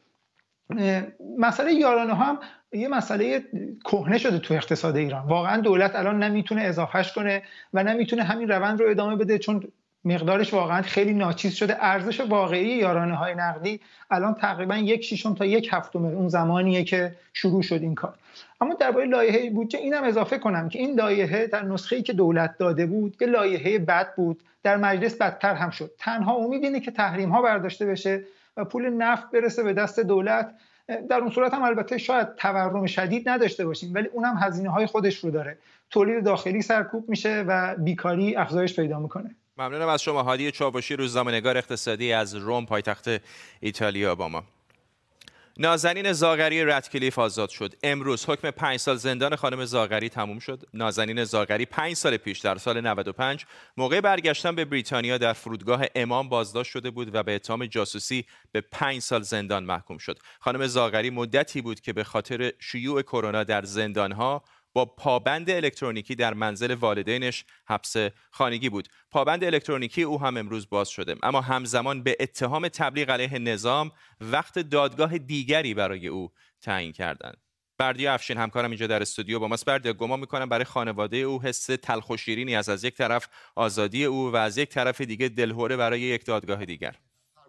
مسئله 1.40 1.74
یارانه 1.74 2.14
ها 2.14 2.24
هم 2.24 2.40
یه 2.72 2.88
مسئله 2.88 3.44
کهنه 3.86 4.18
شده 4.18 4.40
تو 4.40 4.54
اقتصاد 4.54 4.96
ایران. 4.96 5.28
واقعا 5.28 5.62
دولت 5.62 5.96
الان 5.96 6.24
نمی‌تونه 6.24 6.62
اضافهش 6.62 7.14
کنه 7.14 7.44
و 7.74 7.84
نمی‌تونه 7.84 8.24
همین 8.24 8.48
روند 8.50 8.82
رو 8.82 8.90
ادامه 8.90 9.16
بده 9.16 9.38
چون 9.38 9.64
مقدارش 10.06 10.54
واقعا 10.54 10.82
خیلی 10.82 11.14
ناچیز 11.14 11.54
شده. 11.54 11.78
ارزش 11.80 12.20
واقعی 12.20 12.68
یارانه 12.68 13.16
های 13.16 13.36
نقدی 13.36 13.80
الان 14.12 14.34
تقریبا 14.34 14.78
یک 14.78 15.04
شیشم 15.04 15.36
تا 15.36 15.46
یک 15.46 15.70
هفتم 15.72 16.06
اون 16.06 16.28
زمانیه 16.28 16.84
که 16.84 17.16
شروع 17.34 17.62
شد 17.62 17.82
این 17.82 17.96
کار. 17.96 18.14
اما 18.62 18.74
درباره 18.74 19.06
لایحه 19.06 19.50
بودجه 19.50 19.80
اینم 19.80 20.04
اضافه 20.04 20.38
کنم 20.38 20.70
که 20.70 20.80
این 20.80 20.96
لایحه 20.96 21.48
در 21.48 21.66
نسخه‌ای 21.66 22.02
که 22.02 22.14
دولت 22.14 22.58
داده 22.58 22.86
بود 22.86 23.18
یه 23.22 23.28
لایحه 23.28 23.80
بد 23.80 24.16
بود. 24.16 24.44
در 24.64 24.78
مجلس 24.78 25.16
بدتر 25.16 25.54
هم 25.54 25.70
شد. 25.70 25.92
تنها 26.00 26.36
امید 26.36 26.64
اینه 26.64 26.80
که 26.80 26.92
تحریم 26.92 27.30
ها 27.30 27.42
برداشته 27.42 27.86
بشه 27.86 28.24
و 28.58 28.66
پول 28.66 28.90
نفت 28.90 29.32
برسه 29.32 29.64
به 29.64 29.74
دست 29.74 30.00
دولت 30.00 30.56
در 31.10 31.18
اون 31.18 31.30
صورت 31.30 31.54
هم 31.54 31.64
البته 31.64 31.98
شاید 31.98 32.36
تورم 32.36 32.86
شدید 32.86 33.30
نداشته 33.30 33.66
باشیم 33.66 33.94
ولی 33.94 34.08
اونم 34.08 34.38
هزینه 34.42 34.70
های 34.70 34.86
خودش 34.86 35.18
رو 35.18 35.32
داره. 35.32 35.58
تولید 35.90 36.24
داخلی 36.26 36.62
سرکوب 36.62 37.10
میشه 37.10 37.46
و 37.48 37.76
بیکاری 37.76 38.36
افزایش 38.36 38.76
پیدا 38.76 39.00
می‌کنه. 39.00 39.36
ممنونم 39.58 39.88
از 39.88 40.02
شما. 40.02 40.24
هادی 40.24 40.52
چاوشی 40.52 40.96
روزنامه‌نگار 40.96 41.58
اقتصادی 41.58 42.14
از 42.14 42.36
روم 42.36 42.66
پایتخت 42.66 43.10
ایتالیا 43.60 44.16
با 44.16 44.28
ما. 44.28 44.44
نازنین 45.58 46.14
زاغری 46.14 46.66
ردکلیف 46.66 47.20
آزاد 47.20 47.50
شد. 47.50 47.74
امروز 47.84 48.26
حکم 48.30 48.52
پنج 48.52 48.78
سال 48.78 48.96
زندان 48.96 49.36
خانم 49.36 49.66
زاغری 49.66 50.10
تموم 50.10 50.40
شد. 50.40 50.64
نازنین 50.74 51.24
زاغری 51.24 51.66
پنج 51.66 51.94
سال 51.94 52.18
پیش 52.18 52.40
در 52.40 52.58
سال 52.58 52.82
95 52.82 53.46
موقع 53.78 54.02
برگشتن 54.02 54.56
به 54.56 54.66
بریتانیا 54.66 55.18
در 55.18 55.34
فرودگاه 55.34 55.86
امام 55.96 56.30
بازداشت 56.30 56.72
شده 56.72 56.92
بود 56.92 57.16
و 57.16 57.24
به 57.24 57.36
اتهام 57.36 57.66
جاسوسی 57.66 58.26
به 58.52 58.62
پنج 58.62 59.00
سال 59.00 59.22
زندان 59.22 59.64
محکوم 59.64 59.98
شد. 59.98 60.20
خانم 60.40 60.68
زاغری 60.68 61.10
مدتی 61.10 61.62
بود 61.62 61.80
که 61.80 61.94
به 61.94 62.04
خاطر 62.04 62.52
شیوع 62.60 63.02
کرونا 63.02 63.44
در 63.44 63.64
زندانها 63.64 64.44
با 64.76 64.86
پابند 64.86 65.50
الکترونیکی 65.50 66.16
در 66.16 66.34
منزل 66.34 66.74
والدینش 66.74 67.46
حبس 67.68 67.96
خانگی 68.32 68.70
بود. 68.70 68.88
پابند 69.12 69.44
الکترونیکی 69.44 70.04
او 70.04 70.22
هم 70.22 70.38
امروز 70.38 70.70
باز 70.70 70.90
شده. 70.90 71.16
اما 71.24 71.42
همزمان 71.42 72.04
به 72.04 72.18
اتهام 72.20 72.68
تبلیغ 72.68 73.10
علیه 73.10 73.40
نظام 73.40 73.92
وقت 74.22 74.60
دادگاه 74.60 75.18
دیگری 75.18 75.74
برای 75.74 76.08
او 76.08 76.32
تعیین 76.62 76.92
کردند. 76.92 77.38
بردیا 77.78 78.14
افشین 78.14 78.38
همکارم 78.38 78.70
اینجا 78.70 78.88
در 78.88 79.02
استودیو 79.02 79.40
با 79.40 79.48
ماست. 79.48 79.66
بردیا 79.66 79.94
گمان 79.94 80.20
می‌کنم 80.20 80.50
برای 80.50 80.66
خانواده 80.66 81.18
او 81.18 81.42
حس 81.44 81.66
تلخ 81.66 82.10
و 82.10 82.18
شیرینی 82.18 82.56
از 82.56 82.70
از 82.70 82.84
یک 82.84 82.96
طرف 82.96 83.28
آزادی 83.56 84.06
او 84.06 84.32
و 84.32 84.36
از 84.36 84.58
یک 84.58 84.70
طرف 84.70 85.02
دیگه 85.02 85.30
دلهوره 85.30 85.78
برای 85.78 86.02
یک 86.02 86.26
دادگاه 86.26 86.66
دیگر. 86.66 86.96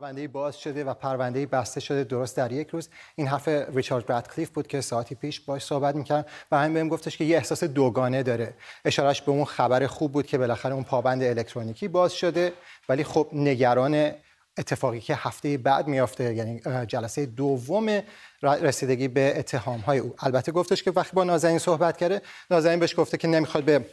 پرونده 0.00 0.28
باز 0.28 0.58
شده 0.58 0.84
و 0.84 0.94
پرونده 0.94 1.46
بسته 1.46 1.80
شده 1.80 2.04
درست 2.04 2.36
در 2.36 2.52
یک 2.52 2.68
روز. 2.68 2.88
این 3.14 3.26
حرف 3.26 3.48
ریچارد 3.48 4.06
برادکلیف 4.06 4.50
بود 4.50 4.66
که 4.66 4.80
ساعتی 4.80 5.14
پیش 5.14 5.40
باش 5.40 5.64
صحبت 5.64 5.94
می‌کرد 5.94 6.28
و 6.52 6.58
همین 6.58 6.74
بهم 6.74 6.88
گفتش 6.88 7.16
که 7.16 7.24
یه 7.24 7.36
احساس 7.36 7.64
دوگانه 7.64 8.22
داره. 8.22 8.54
اشارش 8.84 9.22
به 9.22 9.32
اون 9.32 9.44
خبر 9.44 9.86
خوب 9.86 10.12
بود 10.12 10.26
که 10.26 10.38
بالاخره 10.38 10.74
اون 10.74 10.84
پابند 10.84 11.22
الکترونیکی 11.22 11.88
باز 11.88 12.12
شده. 12.12 12.52
ولی 12.88 13.04
خب 13.04 13.28
نگران 13.32 14.12
اتفاقی 14.58 15.00
که 15.00 15.14
هفته 15.14 15.58
بعد 15.58 15.86
میافته 15.86 16.34
یعنی 16.34 16.60
جلسه 16.86 17.26
دوم 17.26 18.02
رسیدگی 18.42 19.08
به 19.08 19.38
اتهام 19.38 19.80
های 19.80 19.98
او. 19.98 20.14
البته 20.18 20.52
گفتش 20.52 20.82
که 20.82 20.90
وقتی 20.90 21.12
با 21.14 21.24
نازنین 21.24 21.58
صحبت 21.58 21.96
کرده 21.96 22.22
نازنین 22.50 22.78
بهش 22.78 22.98
گفته 22.98 23.16
که 23.16 23.28
نمی‌خواد 23.28 23.64
به 23.64 23.84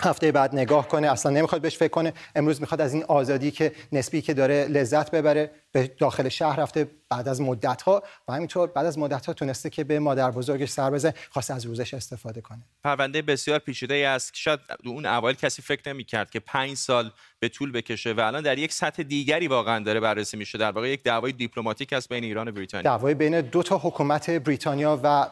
هفته 0.00 0.32
بعد 0.32 0.54
نگاه 0.54 0.88
کنه 0.88 1.10
اصلا 1.10 1.32
نمی‌خواد 1.32 1.60
بهش 1.60 1.76
فکر 1.76 1.88
کنه. 1.88 2.12
امروز 2.34 2.60
می‌خواد 2.60 2.80
از 2.80 2.94
این 2.94 3.04
آزادی 3.04 3.50
که 3.50 3.72
نسبی 3.92 4.22
که 4.22 4.34
داره 4.34 4.64
لذت 4.64 5.10
ببره 5.10 5.50
به 5.72 5.86
داخل 5.98 6.28
شهر 6.28 6.60
رفته 6.60 6.90
بعد 7.08 7.28
از 7.28 7.40
مدت 7.40 7.82
ها 7.82 8.02
و 8.28 8.32
همینطور 8.32 8.68
بعد 8.68 8.86
از 8.86 8.98
مدت 8.98 9.26
ها 9.26 9.32
تونسته 9.32 9.70
که 9.70 9.84
به 9.84 9.98
مادر 9.98 10.30
بزرگش 10.30 10.68
سر 10.68 10.90
بزنه 10.90 11.14
خواسته 11.30 11.54
از 11.54 11.66
روزش 11.66 11.94
استفاده 11.94 12.40
کنه. 12.40 12.62
پرونده 12.84 13.22
بسیار 13.22 13.58
پیچیده 13.58 13.94
ای 13.94 14.04
است. 14.04 14.30
شاید 14.34 14.60
اون 14.84 15.06
اول 15.06 15.32
کسی 15.32 15.62
فکر 15.62 15.92
نمی‌کرد 15.92 16.30
که 16.30 16.40
پنج 16.40 16.74
سال 16.74 17.10
به 17.38 17.48
طول 17.48 17.72
بکشه 17.72 18.12
و 18.12 18.20
الان 18.20 18.42
در 18.42 18.58
یک 18.58 18.72
سطح 18.72 19.02
دیگری 19.02 19.48
واقعا 19.48 19.84
داره 19.84 20.00
بررسی 20.00 20.36
میشه. 20.36 20.58
در 20.58 20.70
واقع 20.70 20.88
یک 20.88 21.02
دعوای 21.02 21.32
دیپلماتیک 21.32 21.92
است 21.92 22.08
بین 22.08 22.24
ایران 22.24 22.48
و 22.48 22.52
بریتانیا. 22.52 22.90
دعوای 22.90 23.14
بین 23.14 23.40
دو 23.40 23.62
تا 23.62 23.78
حکومت 23.78 24.30
بریتانیا 24.30 25.00
و 25.04 25.28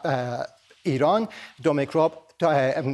ایران. 0.83 1.27
دومیکراب 1.63 2.22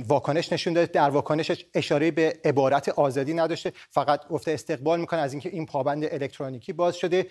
واکنش 0.08 0.54
نشون 0.54 0.74
داده. 0.74 0.92
در 0.92 1.10
واکنشش 1.10 1.66
اشاره 1.74 2.12
به 2.12 2.40
عبارت 2.46 2.90
آزادی 2.90 3.34
نداشته. 3.34 3.74
فقط 3.90 4.28
گفته 4.28 4.52
استقبال 4.52 5.00
می‌کنه. 5.00 5.20
از 5.20 5.34
اینکه 5.34 5.50
این 5.50 5.66
پابند 5.66 6.04
الکترونیکی 6.04 6.74
باز 6.74 6.96
شده. 6.96 7.28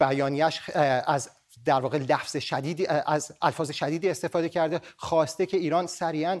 بیانیش 0.00 0.70
از 1.06 1.30
در 1.64 1.80
واقع 1.80 1.98
لفظ 1.98 2.36
شدیدی 2.36 2.86
از 2.86 3.32
الفاظ 3.42 3.70
شدیدی 3.70 4.08
استفاده 4.08 4.48
کرده. 4.48 4.80
خواسته 4.96 5.46
که 5.46 5.56
ایران 5.56 5.86
سریعا 5.86 6.40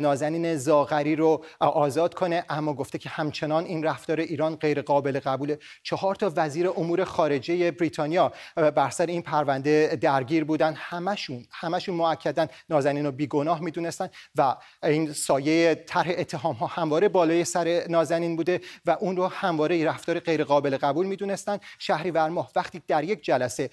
نازنین 0.00 0.56
زاغری 0.56 1.16
رو 1.16 1.44
آزاد 1.60 2.14
کنه 2.14 2.44
اما 2.48 2.74
گفته 2.74 2.98
که 2.98 3.08
همچنان 3.08 3.64
این 3.64 3.84
رفتار 3.84 4.20
ایران 4.20 4.56
غیر 4.56 4.82
قابل 4.82 5.20
قبوله 5.20 5.58
چهار 5.82 6.14
تا 6.14 6.32
وزیر 6.36 6.68
امور 6.68 7.04
خارجه 7.04 7.70
بریتانیا 7.70 8.32
بر 8.56 8.90
سر 8.90 9.06
این 9.06 9.22
پرونده 9.22 9.98
درگیر 10.00 10.44
بودن. 10.44 10.74
همشون 10.76 11.46
همشون 11.50 11.94
مؤکدا 11.94 12.46
نازنین 12.68 13.06
رو 13.06 13.12
بیگناه 13.12 13.60
می‌دونستن 13.60 14.08
و 14.36 14.56
این 14.82 15.12
سایه 15.12 15.74
طرح 15.74 16.12
اتهام 16.18 16.54
ها 16.54 16.66
همواره 16.66 17.08
بالای 17.08 17.44
سر 17.44 17.84
نازنین 17.88 18.36
بوده 18.36 18.60
و 18.86 18.96
اون 19.00 19.16
رو 19.16 19.26
همواره 19.26 19.84
رفتار 19.84 20.20
غیر 20.20 20.44
قابل 20.44 20.76
قبول 20.76 21.06
می‌دونستن. 21.06 21.58
شهری 21.78 22.10
ماه 22.10 22.50
وقتی 22.56 22.82
در 22.88 23.04
یک 23.04 23.24
جلسه 23.24 23.70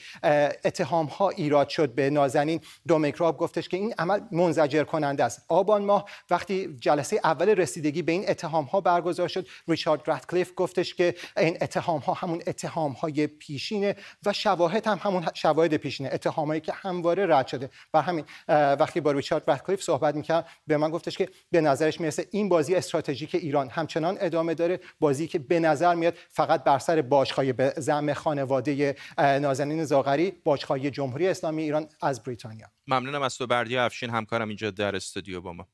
اتهام 0.80 1.06
ها 1.06 1.30
ایراد 1.30 1.70
شد 1.70 1.96
به 1.96 2.10
نازنین. 2.10 2.62
دومیکراب 2.88 3.38
گفتش 3.38 3.70
که 3.70 3.78
این 3.78 3.94
عمل 3.98 4.20
منزجر 4.32 4.84
کننده 4.84 5.24
است. 5.24 5.46
آبان 5.48 5.86
ماه 5.86 6.06
وقتی 6.30 6.78
جلسه 6.80 7.20
اول 7.24 7.50
رسیدگی 7.50 8.02
به 8.02 8.12
این 8.12 8.30
اتهام 8.30 8.66
ها 8.66 8.82
برگزار 8.82 9.28
شد 9.28 9.48
ریچارد 9.68 10.02
راتکلیف 10.06 10.52
گفتش 10.56 10.96
که 10.96 11.16
این 11.38 11.58
اتهام 11.62 12.00
ها 12.00 12.14
همون 12.14 12.42
اتهام 12.48 12.92
های 12.92 13.28
پیشینه 13.28 13.96
و 14.26 14.34
شواهد 14.34 14.88
هم 14.88 15.00
همون 15.04 15.26
شواهد 15.34 15.78
پیشینه 15.78 16.10
اتهامایی 16.14 16.62
که 16.62 16.74
همواره 16.76 17.26
رد 17.36 17.48
شده. 17.48 17.70
و 17.94 18.02
همین 18.02 18.26
وقتی 18.48 19.02
با 19.02 19.12
ریچارد 19.12 19.44
راتکلیف 19.48 19.84
صحبت 19.84 20.16
می‌کرد 20.16 20.48
به 20.68 20.78
من 20.78 20.90
گفتش 20.90 21.18
که 21.18 21.30
به 21.52 21.62
نظرش 21.62 22.02
می‌رسه 22.02 22.28
این 22.32 22.50
بازی 22.50 22.76
استراتژیک 22.76 23.36
ایران 23.36 23.70
همچنان 23.70 24.18
ادامه 24.22 24.54
داره. 24.54 24.80
بازی 25.00 25.28
که 25.28 25.40
به 25.40 25.60
نظر 25.60 25.96
میاد 25.96 26.14
فقط 26.30 26.64
بر 26.64 26.80
سر 26.80 27.02
باشخای 27.02 27.54
به 27.54 27.74
زعم 27.78 28.14
خانواده 28.14 28.96
نازنین 29.18 29.86
زاغری 29.86 30.32
باشگاهی 30.70 30.92
جمهوری 30.92 31.28
اسلامی 31.28 31.64
ایران 31.64 31.90
از 32.02 32.24
بریتانیا. 32.24 32.68
ممنونم 32.88 33.22
از 33.22 33.38
تو 33.38 33.48
بردیا 33.48 33.86
افشین. 33.86 34.10
همکارم 34.10 34.48
اینجا 34.48 34.72
در 34.72 34.96
استودیو 34.96 35.42
با 35.42 35.54
ما. 35.54 35.68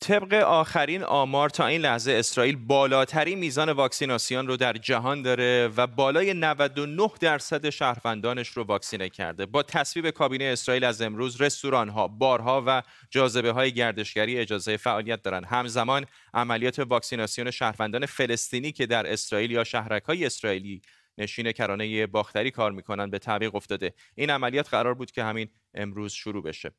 طبق 0.00 0.34
آخرین 0.34 1.02
آمار 1.02 1.50
تا 1.50 1.66
این 1.66 1.80
لحظه 1.80 2.12
اسرائیل 2.12 2.56
بالاترین 2.56 3.38
میزان 3.38 3.68
واکسیناسیون 3.68 4.46
رو 4.46 4.56
در 4.56 4.72
جهان 4.72 5.22
داره 5.22 5.70
و 5.76 5.86
بالای 5.86 6.34
99 6.34 7.10
درصد 7.20 7.70
شهروندانش 7.70 8.48
رو 8.48 8.64
واکسینه 8.64 9.08
کرده. 9.08 9.46
با 9.46 9.62
تصویب 9.62 10.10
کابینه 10.10 10.44
اسرائیل 10.44 10.84
از 10.84 11.02
امروز 11.02 11.40
رستوران 11.40 11.88
ها 11.88 12.08
بارها 12.08 12.64
و 12.66 12.82
جاذبه 13.10 13.52
های 13.52 13.72
گردشگری 13.72 14.38
اجازه 14.38 14.76
فعالیت 14.76 15.22
دارند 15.22 15.46
همزمان 15.46 16.06
عملیات 16.34 16.78
واکسیناسیون 16.78 17.50
شهروندان 17.50 18.06
فلسطینی 18.06 18.72
که 18.72 18.86
در 18.86 19.12
اسرائیل 19.12 19.50
یا 19.50 19.64
شهرک 19.64 20.02
های 20.02 20.26
اسرائیلی 20.26 20.82
نشین 21.18 21.52
کرانه 21.52 22.06
باختری 22.06 22.50
کار 22.50 22.72
می‌کنن 22.72 23.10
به 23.10 23.18
تعویق 23.18 23.54
افتاده. 23.54 23.94
این 24.14 24.30
عملیات 24.30 24.68
قرار 24.68 24.94
بود 24.94 25.10
که 25.10 25.24
همین 25.24 25.48
امروز 25.74 26.12
شروع 26.12 26.42
بشه. 26.42 26.70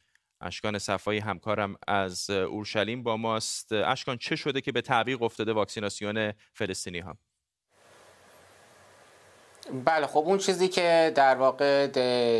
اشکان 0.41 0.79
صفایی 0.79 1.19
همکارم 1.19 1.75
از 1.87 2.29
اورشلیم 2.29 3.03
با 3.03 3.17
ماست. 3.17 3.71
اشکان 3.71 4.17
چه 4.17 4.35
شده 4.35 4.61
که 4.61 4.71
به 4.71 4.81
تعویق 4.81 5.21
افتاده 5.21 5.53
واکسیناسیون 5.53 6.33
فلسطینی 6.53 6.99
ها 6.99 7.17
بله 9.73 10.07
خب 10.07 10.17
اون 10.17 10.37
چیزی 10.37 10.67
که 10.67 11.11
در 11.15 11.35
واقع 11.35 11.87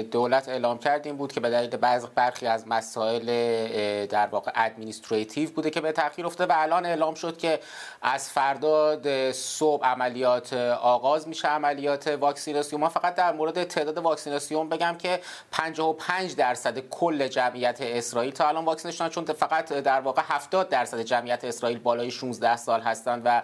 دولت 0.01 0.49
اعلام 0.49 0.77
کرد 0.77 1.07
این 1.07 1.17
بود 1.17 1.31
که 1.31 1.39
به 1.39 1.49
دلیل 1.49 1.77
بعض 1.77 2.05
برخی 2.15 2.47
از 2.47 2.67
مسائل 2.67 3.25
در 4.05 4.27
واقع 4.27 4.51
ادمنستریتیو 4.55 5.49
بوده 5.49 5.69
که 5.69 5.81
به 5.81 5.91
تاخیر 5.91 6.25
افتاده 6.25 6.53
و 6.53 6.57
الان 6.59 6.85
اعلام 6.85 7.13
شد 7.13 7.37
که 7.37 7.59
از 8.01 8.29
فردا 8.29 9.01
صبح 9.31 9.85
عملیات 9.85 10.53
آغاز 10.81 11.27
میشه 11.27 11.47
عملیات 11.47 12.07
واکسیناسیون. 12.07 12.81
ما 12.81 12.89
فقط 12.89 13.15
در 13.15 13.33
مورد 13.33 13.63
تعداد 13.63 13.97
واکسیناسیون 13.97 14.69
بگم 14.69 14.95
که 14.99 15.19
55 15.51 16.35
درصد 16.35 16.79
کل 16.79 17.27
جمعیت 17.27 17.77
اسرائیل 17.81 18.31
تا 18.31 18.47
الان 18.47 18.65
واکسینه 18.65 18.93
شدن 18.93 19.09
چون 19.09 19.25
فقط 19.25 19.73
در 19.73 20.01
واقع 20.01 20.21
70 20.25 20.69
درصد 20.69 21.01
جمعیت 21.01 21.45
اسرائیل 21.45 21.79
بالای 21.79 22.11
16 22.11 22.57
سال 22.57 22.81
هستند 22.81 23.21
و 23.25 23.41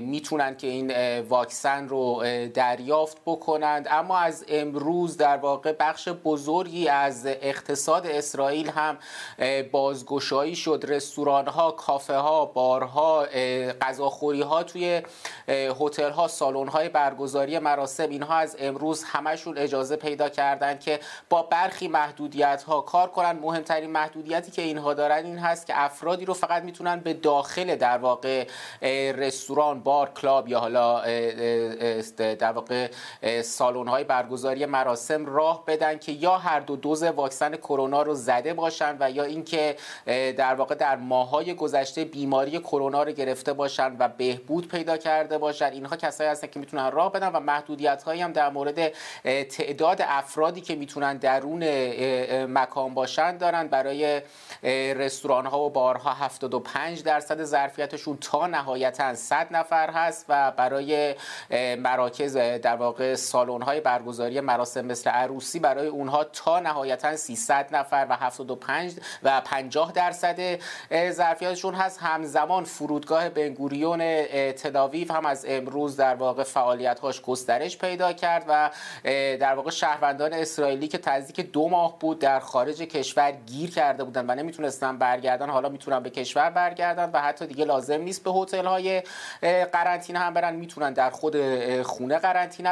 می‌تونن 0.00 0.56
که 0.56 0.66
این 0.66 1.20
واکسن 1.20 1.88
رو 1.88 2.22
دریافت 2.54 3.05
دریافت 3.06 3.18
بکنند. 3.26 3.86
اما 3.90 4.18
از 4.18 4.44
امروز 4.48 5.16
در 5.16 5.36
واقع 5.36 5.72
بخش 5.72 6.08
بزرگی 6.08 6.88
از 6.88 7.26
اقتصاد 7.26 8.06
اسرائیل 8.06 8.70
هم 8.70 8.98
بازگشایی 9.72 10.56
شد. 10.56 10.84
رستوران 10.88 11.46
ها 11.46 11.70
کافه 11.70 12.16
ها 12.16 12.44
بارها 12.44 13.26
غذاخوری 13.80 14.42
ها 14.42 14.62
توی 14.62 15.02
هتل 15.80 16.10
ها 16.10 16.28
سالن 16.28 16.68
های 16.68 16.88
برگزاری 16.88 17.58
مراسم. 17.58 18.08
اینها 18.08 18.34
از 18.34 18.56
امروز 18.58 19.04
همشون 19.04 19.58
اجازه 19.58 19.96
پیدا 19.96 20.28
کردند 20.28 20.80
که 20.80 21.00
با 21.30 21.42
برخی 21.42 21.88
محدودیت 21.88 22.62
ها 22.62 22.80
کار 22.80 23.08
کنند. 23.08 23.42
مهمترین 23.42 23.90
محدودیتی 23.90 24.50
که 24.50 24.62
اینها 24.62 24.94
دارن 24.94 25.24
این 25.24 25.38
هست 25.38 25.66
که 25.66 25.72
افرادی 25.76 26.24
رو 26.24 26.34
فقط 26.34 26.62
می‌تونن 26.62 27.00
به 27.00 27.14
داخل 27.14 27.76
در 27.76 27.98
واقع 27.98 28.46
رستوران 29.12 29.80
بار 29.80 30.10
کلاب 30.10 30.48
یا 30.48 30.60
حالا 30.60 31.00
در 32.16 32.52
واقع 32.52 32.88
سالن 33.42 33.88
های 33.88 34.04
برگزاری 34.04 34.66
مراسم 34.66 35.26
راه 35.26 35.64
بدن 35.66 35.98
که 35.98 36.12
یا 36.12 36.38
هر 36.38 36.60
دو 36.60 36.76
دوز 36.76 37.02
واکسن 37.02 37.56
کرونا 37.56 38.02
رو 38.02 38.14
زده 38.14 38.54
باشن 38.54 38.96
و 39.00 39.10
یا 39.10 39.22
اینکه 39.22 39.76
در 40.36 40.54
واقع 40.54 40.74
در 40.74 40.96
ماهای 40.96 41.54
گذشته 41.54 42.04
بیماری 42.04 42.58
کرونا 42.58 43.02
رو 43.02 43.12
گرفته 43.12 43.52
باشن 43.52 43.96
و 43.98 44.08
بهبود 44.08 44.68
پیدا 44.68 44.96
کرده 44.96 45.38
باشن. 45.38 45.66
اینها 45.72 45.96
کسایی 45.96 46.30
هستن 46.30 46.46
که 46.46 46.60
می‌تونن 46.60 46.90
راه 46.90 47.12
بدن 47.12 47.28
و 47.28 47.40
محدودیت 47.40 48.02
هایی 48.02 48.22
هم 48.22 48.32
در 48.32 48.50
مورد 48.50 48.92
تعداد 49.48 50.02
افرادی 50.02 50.60
که 50.60 50.74
می‌تونن 50.74 51.16
درون 51.16 51.64
مکان 52.44 52.94
باشن 52.94 53.36
دارن. 53.36 53.68
برای 53.68 54.22
رستوران 54.94 55.46
ها 55.46 55.60
و 55.60 55.70
بارها 55.70 56.12
75 56.12 57.02
درصد 57.02 57.44
ظرفیتشون 57.44 58.18
تا 58.20 58.46
نهایتا 58.46 59.14
100 59.14 59.46
نفر 59.50 59.90
هست 59.90 60.26
و 60.28 60.50
برای 60.50 61.14
مراکز 61.78 62.36
در 62.36 62.76
واقع 62.76 62.85
سالن 63.16 63.62
های 63.62 63.80
برگزاری 63.80 64.40
مراسم 64.40 64.84
مثل 64.84 65.10
عروسی 65.10 65.58
برای 65.58 65.86
اونها 65.86 66.24
تا 66.24 66.60
نهایتا 66.60 67.16
300 67.16 67.76
نفر 67.76 68.06
و 68.10 68.16
75 68.16 68.94
و 69.22 69.40
50 69.40 69.92
درصد 69.92 70.58
ظرفیتشون 71.10 71.74
هست. 71.74 72.02
همزمان 72.02 72.64
فرودگاه 72.64 73.28
بنگوریون 73.28 74.24
تلاویو 74.52 75.12
هم 75.12 75.26
از 75.26 75.44
امروز 75.48 75.96
در 75.96 76.14
واقع 76.14 76.42
فعالیت 76.42 77.00
هاش 77.00 77.22
گسترش 77.22 77.78
پیدا 77.78 78.12
کرد 78.12 78.44
و 78.48 78.70
در 79.36 79.54
واقع 79.54 79.70
شهروندان 79.70 80.32
اسرائیلی 80.32 80.88
که 80.88 81.00
نزدیک 81.06 81.52
دو 81.52 81.68
ماه 81.68 81.98
بود 81.98 82.18
در 82.18 82.40
خارج 82.40 82.82
کشور 82.82 83.32
گیر 83.46 83.70
کرده 83.70 84.04
بودن 84.04 84.30
و 84.30 84.34
نمی‌تونستن 84.34 84.98
برگردن 84.98 85.50
حالا 85.50 85.68
می‌تونن 85.68 86.00
به 86.00 86.10
کشور 86.10 86.50
برگردن 86.50 87.10
و 87.10 87.20
حتی 87.20 87.46
دیگه 87.46 87.64
لازم 87.64 88.00
نیست 88.00 88.24
به 88.24 88.30
هتل 88.30 88.64
های 88.64 89.02
قرنطینه 89.72 90.18
هم 90.18 90.34
برن. 90.34 90.54
می‌تونن 90.54 90.92
در 90.92 91.10
خود 91.10 91.36
خونه 91.82 92.18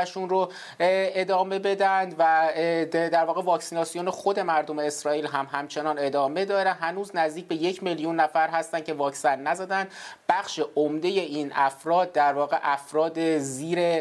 قرنطینهشون 0.05 0.29
رو 0.29 0.53
ادامه 0.79 1.59
بدن 1.59 2.15
و 2.19 2.51
در 2.93 3.25
واقع 3.25 3.43
واکسیناسیون 3.43 4.11
خود 4.11 4.41
مردم 4.41 4.79
اسرائیل 4.79 5.27
هم 5.27 5.49
همچنان 5.53 5.99
ادامه 5.99 6.45
داره. 6.45 6.73
هنوز 6.73 7.17
نزدیک 7.17 7.49
به 7.49 7.55
یک 7.55 7.83
میلیون 7.83 8.17
نفر 8.17 8.49
هستن 8.49 8.81
که 8.81 8.95
واکسن 8.95 9.41
نزدن. 9.41 9.89
بخش 10.29 10.61
عمده 10.77 11.09
این 11.09 11.53
افراد 11.55 12.13
در 12.13 12.33
واقع 12.33 12.59
افراد 12.63 13.39
زیر 13.39 14.01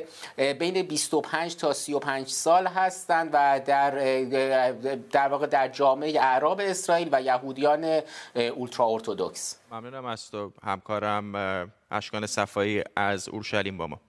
بین 0.59 0.81
25 0.81 1.55
تا 1.55 1.73
35 1.73 2.27
سال 2.27 2.67
هستند 2.67 3.29
و 3.33 3.61
در 3.65 3.91
در 5.11 5.27
واقع 5.27 5.47
در 5.47 5.67
جامعه 5.67 6.21
اعراب 6.21 6.59
اسرائیل 6.59 7.09
و 7.11 7.21
یهودیان 7.21 8.01
اولترا 8.35 8.85
ارتودکس 8.85 9.57
ممنونم 9.71 10.05
از 10.05 10.31
تو 10.31 10.51
همکارم 10.63 11.35
اشکان 11.91 12.25
صفایی 12.25 12.83
از 12.95 13.29
اورشلیم 13.29 13.77
با 13.77 13.87
ما. 13.87 13.99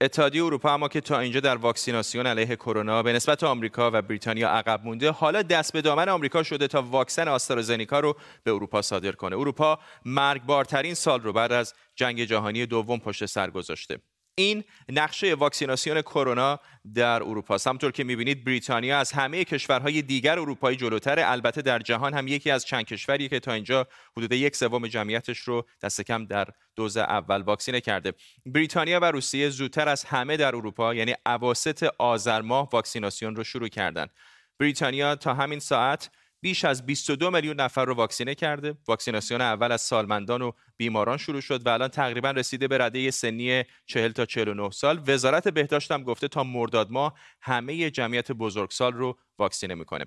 اتحادیه 0.00 0.44
اروپا 0.44 0.74
اما 0.74 0.88
که 0.88 1.00
تا 1.00 1.18
اینجا 1.18 1.40
در 1.40 1.56
واکسیناسیون 1.56 2.26
علیه 2.26 2.56
کرونا 2.56 3.02
به 3.02 3.12
نسبت 3.12 3.44
آمریکا 3.44 3.90
و 3.94 4.02
بریتانیا 4.02 4.48
عقب 4.48 4.84
مونده 4.84 5.10
حالا 5.10 5.42
دست 5.42 5.72
به 5.72 5.82
دامن 5.82 6.08
آمریکا 6.08 6.42
شده 6.42 6.66
تا 6.66 6.82
واکسن 6.82 7.28
آسترازنیکا 7.28 8.00
رو 8.00 8.16
به 8.44 8.52
اروپا 8.52 8.82
صادر 8.82 9.12
کنه. 9.12 9.36
اروپا 9.36 9.78
مرگبارترین 10.04 10.94
سال 10.94 11.20
رو 11.20 11.32
بعد 11.32 11.52
از 11.52 11.74
جنگ 11.96 12.24
جهانی 12.24 12.66
دوم 12.66 12.98
پشت 12.98 13.26
سر 13.26 13.50
گذاشته. 13.50 13.98
این 14.38 14.64
نقشه 14.88 15.34
واکسیناسیون 15.34 16.02
کرونا 16.02 16.60
در 16.94 17.22
اروپا 17.22 17.54
است. 17.54 17.66
همطور 17.66 17.92
که 17.92 18.04
می‌بینید 18.04 18.44
بریتانیا 18.44 18.98
از 18.98 19.12
همه 19.12 19.44
کشورهای 19.44 20.02
دیگر 20.02 20.38
اروپایی 20.38 20.76
جلوتر 20.76 21.18
البته 21.18 21.62
در 21.62 21.78
جهان 21.78 22.14
هم 22.14 22.28
یکی 22.28 22.50
از 22.50 22.64
چند 22.64 22.84
کشوری 22.84 23.28
که 23.28 23.40
تا 23.40 23.52
اینجا 23.52 23.86
حدود 24.16 24.32
یک 24.32 24.56
سوم 24.56 24.86
جمعیتش 24.86 25.38
رو 25.38 25.66
دست 25.82 26.00
کم 26.00 26.26
در 26.26 26.46
دوز 26.76 26.96
اول 26.96 27.42
واکسینه 27.42 27.80
کرده. 27.80 28.12
بریتانیا 28.46 29.00
و 29.00 29.04
روسیه 29.04 29.48
زودتر 29.48 29.88
از 29.88 30.04
همه 30.04 30.36
در 30.36 30.56
اروپا 30.56 30.94
یعنی 30.94 31.14
اواسط 31.26 31.88
آذر 31.98 32.40
ماه 32.40 32.68
واکسیناسیون 32.72 33.36
رو 33.36 33.44
شروع 33.44 33.68
کردند 33.68 34.10
بریتانیا 34.58 35.16
تا 35.16 35.34
همین 35.34 35.58
ساعت 35.58 36.10
بیش 36.40 36.64
از 36.64 36.86
22 36.86 37.30
میلیون 37.30 37.60
نفر 37.60 37.84
رو 37.84 37.94
واکسینه 37.94 38.34
کرده. 38.34 38.74
واکسیناسیون 38.88 39.40
اول 39.40 39.72
از 39.72 39.80
سالمندان 39.80 40.42
و 40.42 40.52
بیماران 40.76 41.16
شروع 41.16 41.40
شد 41.40 41.66
و 41.66 41.68
الان 41.68 41.88
تقریبا 41.88 42.30
رسیده 42.30 42.68
به 42.68 42.78
رده 42.78 43.10
سنی 43.10 43.64
40 43.86 44.12
تا 44.12 44.26
49 44.26 44.70
سال. 44.70 45.02
وزارت 45.06 45.48
بهداشت 45.48 45.92
هم 45.92 46.02
گفته 46.02 46.28
تا 46.28 46.44
مرداد 46.44 46.90
ماه 46.90 47.18
همه 47.40 47.90
جمعیت 47.90 48.32
بزرگسال 48.32 48.92
رو 48.92 49.18
واکسینه 49.38 49.74
می‌کنه. 49.74 50.04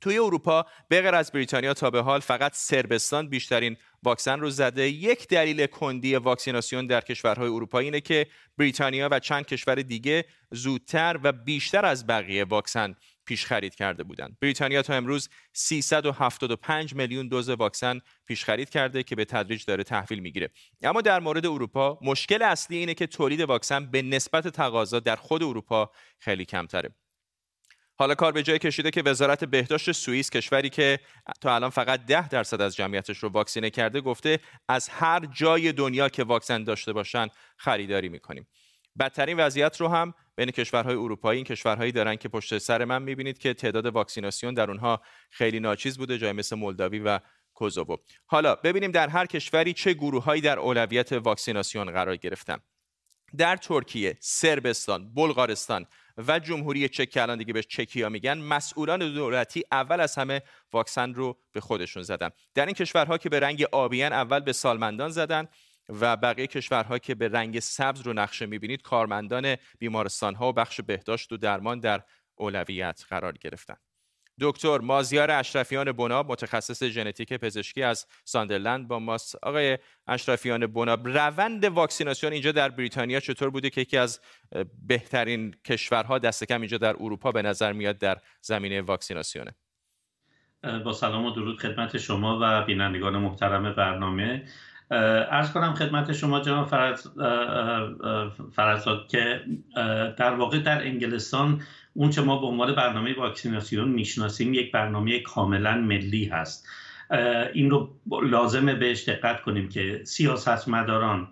توی 0.00 0.18
اروپا 0.18 0.66
بغیر 0.90 1.14
از 1.14 1.32
بریتانیا 1.32 1.74
تا 1.74 1.90
به 1.90 2.02
حال 2.02 2.20
فقط 2.20 2.52
سربستان 2.54 3.28
بیشترین 3.28 3.76
واکسن 4.02 4.40
رو 4.40 4.50
زده. 4.50 4.88
یک 4.88 5.28
دلیل 5.28 5.66
کندی 5.66 6.14
واکسیناسیون 6.14 6.86
در 6.86 7.00
کشورهای 7.00 7.48
اروپایی 7.48 7.86
اینه 7.86 8.00
که 8.00 8.26
بریتانیا 8.58 9.08
و 9.12 9.18
چند 9.18 9.46
کشور 9.46 9.74
دیگه 9.74 10.24
زودتر 10.50 11.20
و 11.22 11.32
بیشتر 11.32 11.84
از 11.84 12.06
بقیه 12.06 12.44
واکسن 12.44 12.96
پیش 13.26 13.46
خرید 13.46 13.74
کرده 13.74 14.02
بودند. 14.02 14.36
بریتانیا 14.40 14.82
تا 14.82 14.94
امروز 14.94 15.28
375 15.52 16.94
میلیون 16.94 17.28
دوز 17.28 17.48
واکسن 17.48 18.00
پیش 18.26 18.44
خرید 18.44 18.70
کرده 18.70 19.02
که 19.02 19.16
به 19.16 19.24
تدریج 19.24 19.64
داره 19.64 19.84
تحویل 19.84 20.18
می‌گیره. 20.18 20.50
اما 20.82 21.00
در 21.00 21.20
مورد 21.20 21.46
اروپا 21.46 21.98
مشکل 22.02 22.42
اصلی 22.42 22.76
اینه 22.76 22.94
که 22.94 23.06
تولید 23.06 23.40
واکسن 23.40 23.90
به 23.90 24.02
نسبت 24.02 24.48
تقاضا 24.48 25.00
در 25.00 25.16
خود 25.16 25.42
اروپا 25.42 25.90
خیلی 26.18 26.44
کمتره. 26.44 26.94
حالا 27.96 28.14
کار 28.14 28.32
به 28.32 28.42
جای 28.42 28.58
کشیده 28.58 28.90
که 28.90 29.02
وزارت 29.02 29.44
بهداشت 29.44 29.92
سوئیس 29.92 30.30
کشوری 30.30 30.70
که 30.70 31.00
تا 31.40 31.54
الان 31.54 31.70
فقط 31.70 32.06
10 32.06 32.28
درصد 32.28 32.60
از 32.60 32.76
جمعیتش 32.76 33.18
رو 33.18 33.28
واکسینه 33.28 33.70
کرده 33.70 34.00
گفته 34.00 34.40
از 34.68 34.88
هر 34.88 35.26
جای 35.26 35.72
دنیا 35.72 36.08
که 36.08 36.24
واکسن 36.24 36.64
داشته 36.64 36.92
باشن 36.92 37.28
خریداری 37.56 38.08
می‌کنیم. 38.08 38.46
بدترین 38.98 39.36
وضعیت 39.40 39.80
رو 39.80 39.88
هم 39.88 40.14
بین 40.36 40.50
کشورهای 40.50 40.96
اروپایی 40.96 41.36
این 41.36 41.44
کشورهایی 41.44 41.92
دارن 41.92 42.16
که 42.16 42.28
پشت 42.28 42.58
سر 42.58 42.84
من 42.84 43.02
می‌بینید 43.02 43.38
که 43.38 43.54
تعداد 43.54 43.86
واکسیناسیون 43.86 44.54
در 44.54 44.70
اونها 44.70 45.02
خیلی 45.30 45.60
ناچیز 45.60 45.98
بوده 45.98 46.18
جای 46.18 46.32
مثل 46.32 46.56
مولداوی 46.56 46.98
و 46.98 47.20
کوزوو. 47.54 47.96
حالا 48.26 48.54
ببینیم 48.54 48.90
در 48.90 49.08
هر 49.08 49.26
کشوری 49.26 49.72
چه 49.72 49.92
گروههایی 49.92 50.40
در 50.40 50.58
اولویت 50.58 51.12
واکسیناسیون 51.12 51.90
قرار 51.90 52.16
گرفتن. 52.16 52.58
در 53.36 53.56
ترکیه، 53.56 54.16
سربستان، 54.20 55.14
بلغارستان 55.14 55.86
و 56.28 56.38
جمهوری 56.38 56.88
چک 56.88 57.10
که 57.10 57.22
الان 57.22 57.38
دیگه 57.38 57.52
بهش 57.52 57.66
چکیا 57.66 58.08
میگن 58.08 58.38
مسئولان 58.38 59.14
دولتی 59.14 59.64
اول 59.72 60.00
از 60.00 60.14
همه 60.14 60.42
واکسن 60.72 61.14
رو 61.14 61.38
به 61.52 61.60
خودشون 61.60 62.02
زدن. 62.02 62.30
در 62.54 62.66
این 62.66 62.74
کشورها 62.74 63.18
که 63.18 63.28
به 63.28 63.40
رنگ 63.40 63.62
آبیان 63.72 64.12
اول 64.12 64.40
به 64.40 64.52
سالمندان 64.52 65.10
زدن 65.10 65.48
و 65.88 66.16
بقیه 66.16 66.46
کشورها 66.46 66.98
که 66.98 67.14
به 67.14 67.28
رنگ 67.28 67.58
سبز 67.60 68.00
رو 68.00 68.12
نقشه 68.12 68.46
می‌بینید 68.46 68.82
کارمندان 68.82 69.56
بیمارستان 69.78 70.34
ها 70.34 70.48
و 70.48 70.52
بخش 70.52 70.80
بهداشت 70.80 71.32
و 71.32 71.36
درمان 71.36 71.80
در 71.80 72.02
اولویت 72.34 73.04
قرار 73.08 73.32
گرفتن. 73.32 73.76
دکتر 74.40 74.78
مازیار 74.78 75.30
اشرفیان 75.30 75.92
بناب 75.92 76.32
متخصص 76.32 76.84
ژنتیک 76.84 77.32
پزشکی 77.32 77.82
از 77.82 78.06
ساندرلند 78.24 78.88
با 78.88 78.98
ماست. 78.98 79.36
آقای 79.42 79.78
اشرفیان 80.06 80.66
بناب 80.66 81.08
روند 81.08 81.64
واکسیناسیون 81.64 82.32
اینجا 82.32 82.52
در 82.52 82.68
بریتانیا 82.68 83.20
چطور 83.20 83.50
بوده 83.50 83.70
که 83.70 83.80
یکی 83.80 83.96
از 83.96 84.20
بهترین 84.86 85.54
کشورها 85.64 86.18
دست 86.18 86.44
کم 86.44 86.60
اینجا 86.60 86.78
در 86.78 86.96
اروپا 87.00 87.32
به 87.32 87.42
نظر 87.42 87.72
میاد 87.72 87.98
در 87.98 88.18
زمینه 88.40 88.82
واکسیناسیونه؟ 88.82 89.54
با 90.84 90.92
سلام 90.92 91.24
و 91.24 91.30
درود 91.30 91.58
خدمت 91.58 91.98
شما 91.98 92.38
و 92.42 92.64
بینندگان 92.64 93.16
محترم 93.16 93.72
برنامه. 93.72 94.44
ارز 94.90 95.52
کنم 95.52 95.74
خدمت 95.74 96.12
شما 96.12 96.40
جناب 96.40 96.68
فرز، 96.68 97.08
فرزاد 98.52 99.08
که 99.08 99.40
در 100.16 100.34
واقع 100.34 100.58
در 100.58 100.82
انگلستان 100.86 101.62
اون 101.94 102.10
چه 102.10 102.22
ما 102.22 102.38
به 102.40 102.46
عنوان 102.46 102.74
برنامه 102.74 103.14
واکسیناسیون 103.18 103.88
می‌شناسیم 103.88 104.54
یک 104.54 104.72
برنامه 104.72 105.20
کاملا 105.20 105.74
ملی 105.74 106.24
هست. 106.24 106.68
این 107.52 107.70
رو 107.70 107.94
لازمه 108.22 108.74
بهش 108.74 109.08
دقت 109.08 109.42
کنیم 109.42 109.68
که 109.68 110.00
سیاستمداران 110.04 111.28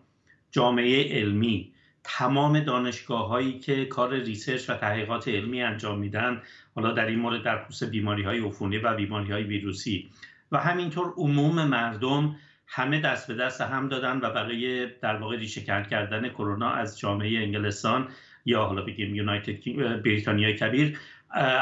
جامعه 0.51 1.21
علمی 1.21 1.73
تمام 2.05 2.61
دانشگاه 2.61 3.29
هایی 3.29 3.59
که 3.59 3.85
کار 3.85 4.15
ریسرچ 4.15 4.71
و 4.71 4.75
تحقیقات 4.75 5.29
علمی 5.29 5.63
انجام 5.63 5.99
میدن 5.99 6.43
حالا 6.75 6.93
در 6.93 7.07
این 7.07 7.19
مورد 7.19 7.43
در 7.43 7.65
خصوص 7.65 7.91
بیماری 7.91 8.23
های 8.23 8.41
عفونی 8.41 8.79
و 8.79 8.95
بیماری 8.97 9.33
های 9.33 9.43
ویروسی 9.43 10.11
و 10.53 10.59
همینطور 10.59 11.13
عموم 11.17 11.65
مردم 11.65 12.37
همه 12.75 13.01
دست 13.01 13.29
به 13.29 13.35
دست 13.35 13.61
هم 13.61 13.89
دادن 13.89 14.17
و 14.17 14.31
برای 14.31 14.87
در 14.87 15.17
واقع 15.17 15.37
ریشه 15.37 15.61
کردن 15.61 16.29
کرونا 16.29 16.71
از 16.71 16.99
جامعه 16.99 17.39
انگلستان 17.39 18.09
یا 18.45 18.65
حالا 18.65 18.83
بگیم 18.83 19.15
یونایتد 19.15 19.65
بریتانیای 20.03 20.55
کبیر 20.55 20.99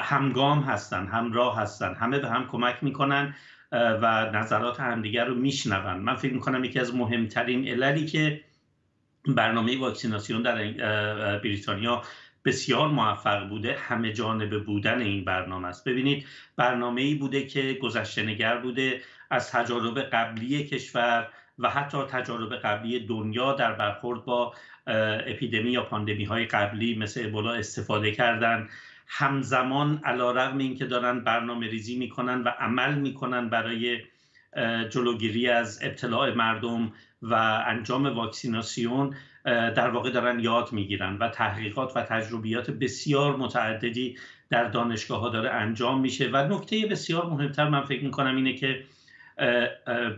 همگام 0.02 0.60
هستن 0.60 1.06
همراه 1.06 1.58
هستن 1.58 1.94
همه 1.94 2.18
به 2.18 2.28
هم 2.28 2.46
کمک 2.48 2.76
می‌کنن 2.82 3.34
و 3.72 4.30
نظرات 4.34 4.80
همدیگر 4.80 5.24
رو 5.24 5.34
میشنون. 5.34 5.96
من 5.96 6.14
فکر 6.14 6.32
می‌کنم 6.34 6.64
یکی 6.64 6.78
از 6.78 6.94
مهمترین 6.94 7.68
عللی 7.68 8.06
که 8.06 8.40
برنامه 9.26 9.78
واکسیناسیون 9.78 10.42
در 10.42 10.54
بریتانیا 11.38 12.02
بسیار 12.44 12.88
موفق 12.88 13.48
بوده 13.48 13.76
همه 13.80 14.12
جانبه 14.12 14.58
بودن 14.58 15.00
این 15.00 15.24
برنامه 15.24 15.68
است. 15.68 15.88
ببینید 15.88 16.26
برنامه 16.56 17.02
ای 17.02 17.14
بوده 17.14 17.46
که 17.46 17.78
گذشته 17.82 18.22
نگر 18.22 18.56
بوده 18.56 19.00
از 19.30 19.50
تجارب 19.50 19.98
قبلی 20.00 20.64
کشور 20.64 21.28
و 21.58 21.70
حتی 21.70 21.98
تجارب 22.02 22.56
قبلی 22.56 23.06
دنیا 23.06 23.52
در 23.52 23.72
برخورد 23.72 24.24
با 24.24 24.54
اپیدمی 25.26 25.70
یا 25.70 25.82
پاندمی 25.82 26.24
های 26.24 26.46
قبلی 26.46 26.94
مثل 26.94 27.26
ابولا 27.26 27.52
استفاده 27.52 28.12
کردن. 28.12 28.68
همزمان 29.06 30.00
علا 30.04 30.30
رقم 30.30 30.58
این 30.58 30.74
که 30.76 30.86
دارن 30.86 31.24
برنامه 31.24 31.68
ریزی 31.68 31.98
می‌کنن 31.98 32.42
و 32.42 32.48
عمل 32.48 32.94
می‌کنن 32.94 33.48
برای 33.48 33.98
جلوگیری 34.90 35.48
از 35.48 35.78
ابتلاع 35.82 36.34
مردم 36.34 36.92
و 37.22 37.34
انجام 37.66 38.06
واکسیناسیون 38.06 39.14
در 39.44 39.90
واقع 39.90 40.10
دارن 40.10 40.40
یاد 40.40 40.72
می‌گیرن 40.72 41.16
و 41.16 41.28
تحقیقات 41.28 41.96
و 41.96 42.02
تجربیات 42.02 42.70
بسیار 42.70 43.36
متعددی 43.36 44.18
در 44.50 44.64
دانشگاه 44.64 45.20
ها 45.20 45.28
داره 45.28 45.50
انجام 45.50 46.00
میشه. 46.00 46.30
و 46.32 46.36
نکته 46.36 46.86
بسیار 46.86 47.26
مهمتر 47.26 47.68
من 47.68 47.84
فکر 47.84 48.04
می‌کنم 48.04 48.36
اینه 48.36 48.52
که 48.52 48.84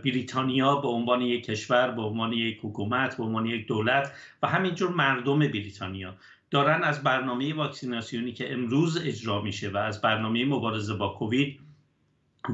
بریتانیا 0.03 0.75
به 0.75 0.87
عنوان 0.87 1.21
یک 1.21 1.45
کشور 1.45 1.91
به 1.91 2.01
عنوان 2.01 2.33
یک 2.33 2.59
حکومت 2.61 3.17
به 3.17 3.23
عنوان 3.23 3.45
یک 3.45 3.67
دولت 3.67 4.11
و 4.43 4.47
همینجور 4.47 4.89
مردم 4.89 5.39
بریتانیا. 5.39 6.15
دارن 6.51 6.83
از 6.83 7.03
برنامه 7.03 7.53
واکسیناسیونی 7.53 8.33
که 8.33 8.53
امروز 8.53 8.97
اجرا 9.05 9.41
میشه 9.41 9.69
و 9.69 9.77
از 9.77 10.01
برنامه 10.01 10.45
مبارزه 10.45 10.93
با 10.93 11.09
کووید 11.09 11.59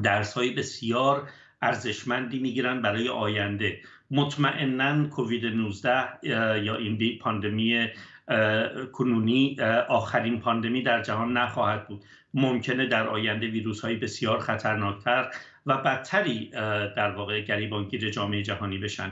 درس 0.04 0.34
های 0.34 0.50
بسیار 0.50 1.30
ارزشمندی 1.62 2.40
می‌گیرن 2.40 2.82
برای 2.82 3.10
آینده. 3.10 3.80
مطمئنا 4.12 5.08
کووید 5.08 5.46
19 5.46 6.08
یا 6.64 6.76
این 6.76 7.20
پاندمی 7.20 7.88
کنونی 8.92 9.58
آخرین 9.90 10.40
پاندمی 10.40 10.82
در 10.82 11.02
جهان 11.02 11.38
نخواهد 11.38 11.88
بود. 11.88 12.04
ممکنه 12.34 12.86
در 12.86 13.08
آینده 13.08 13.48
ویروس 13.48 13.82
های 13.82 13.96
بسیار 13.96 14.40
خطرناکتر 14.40 15.32
و 15.70 15.78
بدتری 15.78 16.50
در 16.96 17.12
واقع 17.12 17.42
گریبانگیر 17.42 18.10
جامعه 18.10 18.44
جهانی 18.44 18.78
بشن. 18.78 19.12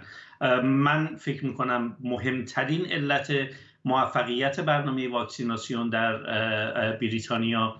من 0.63 1.15
فکر 1.15 1.45
می‌کنم 1.45 1.97
مهمترین 1.99 2.85
علت 2.85 3.33
موفقیت 3.85 4.59
برنامه 4.59 5.09
واکسیناسیون 5.09 5.89
در 5.89 6.17
بریتانیا 6.91 7.75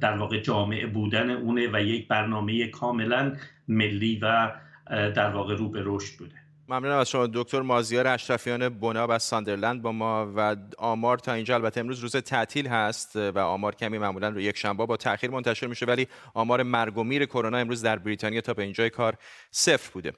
در 0.00 0.16
واقع 0.18 0.40
جامعه 0.40 0.86
بودن 0.86 1.30
اونه 1.30 1.68
و 1.72 1.82
یک 1.82 2.08
برنامه 2.08 2.66
کاملا 2.66 3.36
ملی 3.68 4.18
و 4.22 4.52
در 4.90 5.30
واقع 5.30 5.56
رو 5.56 5.68
به 5.68 5.82
رشد 5.84 6.18
بوده. 6.18 6.34
ممنونم 6.70 6.98
از 6.98 7.08
شما 7.08 7.26
دکتر 7.26 7.60
مازیار 7.60 8.06
اشرفیان 8.06 8.68
بناب 8.68 9.10
از 9.10 9.22
ساندرلند 9.22 9.82
با 9.82 9.92
ما 9.92 10.32
و 10.36 10.56
آمار 10.78 11.18
تا 11.18 11.32
اینجا. 11.32 11.54
البته 11.54 11.80
امروز 11.80 11.98
روز 11.98 12.16
تعطیل 12.16 12.66
هست 12.66 13.16
و 13.16 13.38
آمار 13.38 13.74
کمی 13.74 13.98
معمولا 13.98 14.28
رو 14.28 14.40
یک 14.40 14.56
شنبه 14.56 14.86
با 14.86 14.96
تاخیر 14.96 15.30
منتشر 15.30 15.66
میشه 15.66 15.86
ولی 15.86 16.08
آمار 16.34 16.62
مرگ 16.62 16.98
و 16.98 17.04
میر 17.04 17.26
کرونا 17.26 17.58
امروز 17.58 17.82
در 17.82 17.98
بریتانیا 17.98 18.40
تا 18.40 18.54
به 18.54 18.62
اینجای 18.62 18.90
کار 18.90 19.14
صفر 19.50 19.90
بوده. 19.92 20.12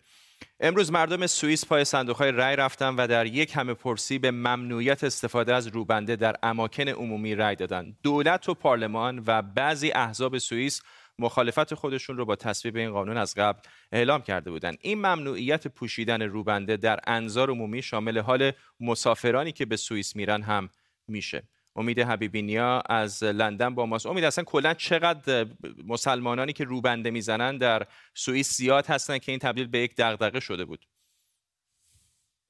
امروز 0.60 0.92
مردم 0.92 1.26
سوئیس 1.26 1.66
پای 1.66 1.84
صندوقهای 1.84 2.32
رای 2.32 2.56
رفتن 2.56 2.96
و 2.96 3.06
در 3.06 3.26
یک 3.26 3.56
همه 3.56 3.74
پرسی 3.74 4.18
به 4.18 4.30
ممنوعیت 4.30 5.04
استفاده 5.04 5.54
از 5.54 5.66
روبنده 5.66 6.16
در 6.16 6.36
اماکن 6.42 6.88
عمومی 6.88 7.34
رای 7.34 7.56
دادن. 7.56 7.96
دولت 8.02 8.48
و 8.48 8.54
پارلمان 8.54 9.22
و 9.26 9.42
بعضی 9.42 9.90
احزاب 9.90 10.38
سوئیس 10.38 10.82
مخالفت 11.20 11.74
خودشون 11.74 12.16
رو 12.16 12.24
با 12.24 12.36
تصویب 12.36 12.76
این 12.76 12.90
قانون 12.90 13.16
از 13.16 13.34
قبل 13.34 13.60
اعلام 13.92 14.22
کرده 14.22 14.50
بودند 14.50 14.78
این 14.80 14.98
ممنوعیت 14.98 15.68
پوشیدن 15.68 16.22
روبنده 16.22 16.76
در 16.76 17.00
انظار 17.06 17.50
عمومی 17.50 17.82
شامل 17.82 18.18
حال 18.18 18.52
مسافرانی 18.80 19.52
که 19.52 19.66
به 19.66 19.76
سوئیس 19.76 20.16
میرن 20.16 20.42
هم 20.42 20.68
میشه. 21.08 21.42
امید 21.76 21.98
حبیبینیا 21.98 22.80
از 22.80 23.24
لندن 23.24 23.74
با 23.74 23.86
ماست. 23.86 24.06
امید 24.06 24.24
اصلا 24.24 24.44
کلا 24.44 24.74
چقدر 24.74 25.46
مسلمانانی 25.86 26.52
که 26.52 26.64
روبنده 26.64 27.10
می‌زنن 27.10 27.58
در 27.58 27.86
سوئیس 28.14 28.56
زیاد 28.56 28.86
هستن 28.86 29.18
که 29.18 29.32
این 29.32 29.38
تبدیل 29.38 29.66
به 29.66 29.78
یک 29.78 29.94
دغدغه 29.96 30.40
شده 30.40 30.64
بود؟ 30.64 30.86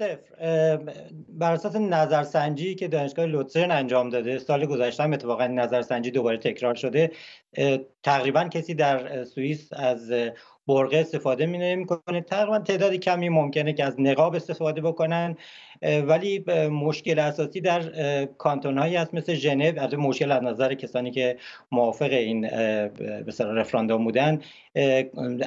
صفر. 0.01 0.77
بر 1.29 1.53
اساس 1.53 1.77
نظرسنجی 1.77 2.75
که 2.75 2.89
دانشگاه 2.89 3.27
لوتسرن 3.27 3.71
انجام 3.71 4.09
داده 4.09 4.39
سال 4.39 4.67
گذشته 4.67 5.03
هم 5.03 5.13
اتفاقا 5.13 5.47
نظرسنجی 5.47 6.11
دوباره 6.11 6.37
تکرار 6.37 6.75
شده. 6.75 7.11
تقریبا 8.03 8.45
کسی 8.45 8.75
در 8.75 9.25
سوئیس 9.25 9.73
از 9.73 10.13
برقه 10.69 10.97
استفاده 10.97 11.47
می 11.47 11.87
تقریبا 12.27 12.59
تعدادی 12.59 12.99
کمی 12.99 13.29
ممکنه 13.29 13.73
که 13.73 13.85
از 13.85 14.01
نقاب 14.01 14.35
استفاده 14.35 14.81
بکنن. 14.81 15.37
ولی 15.83 16.45
مشکل 16.71 17.19
اساسی 17.19 17.61
در 17.61 17.83
کانتون 18.25 18.79
هایی 18.79 18.97
هست 18.97 19.15
مثل 19.15 19.35
ژنو. 19.35 19.73
از 19.81 19.95
مشکل 19.95 20.33
از 20.33 20.43
نظر 20.43 20.75
کسانی 20.75 21.11
که 21.11 21.37
موافق 21.73 22.13
این 22.13 22.41
به 22.41 23.33
رفراندوم 23.41 24.05
بودن 24.05 24.41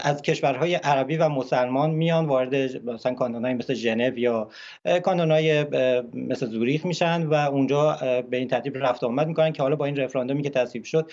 از 0.04 0.22
کشورهای 0.22 0.76
عربی 0.76 1.18
و 1.18 1.30
مسلمان 1.30 1.92
میان 1.92 2.26
وارد 2.26 2.56
مثلا 2.90 3.14
کانتون 3.14 3.54
مثل 3.54 3.74
ژنو 3.74 4.18
یا 4.18 4.50
کانتون 5.04 5.32
های 5.32 5.66
مثل 6.14 6.46
زوریخ 6.46 6.86
میشن 6.86 7.24
و 7.24 7.34
اونجا 7.34 7.98
به 8.30 8.38
این 8.38 8.48
ترتیب 8.48 8.78
رفت 8.78 9.04
آمد 9.04 9.28
می‌کنن 9.28 9.52
که 9.52 9.64
حالا 9.64 9.76
با 9.76 9.86
این 9.86 9.96
رفراندومی 9.96 10.44
که 10.44 10.50
تصویب 10.50 10.84
شد 10.84 11.12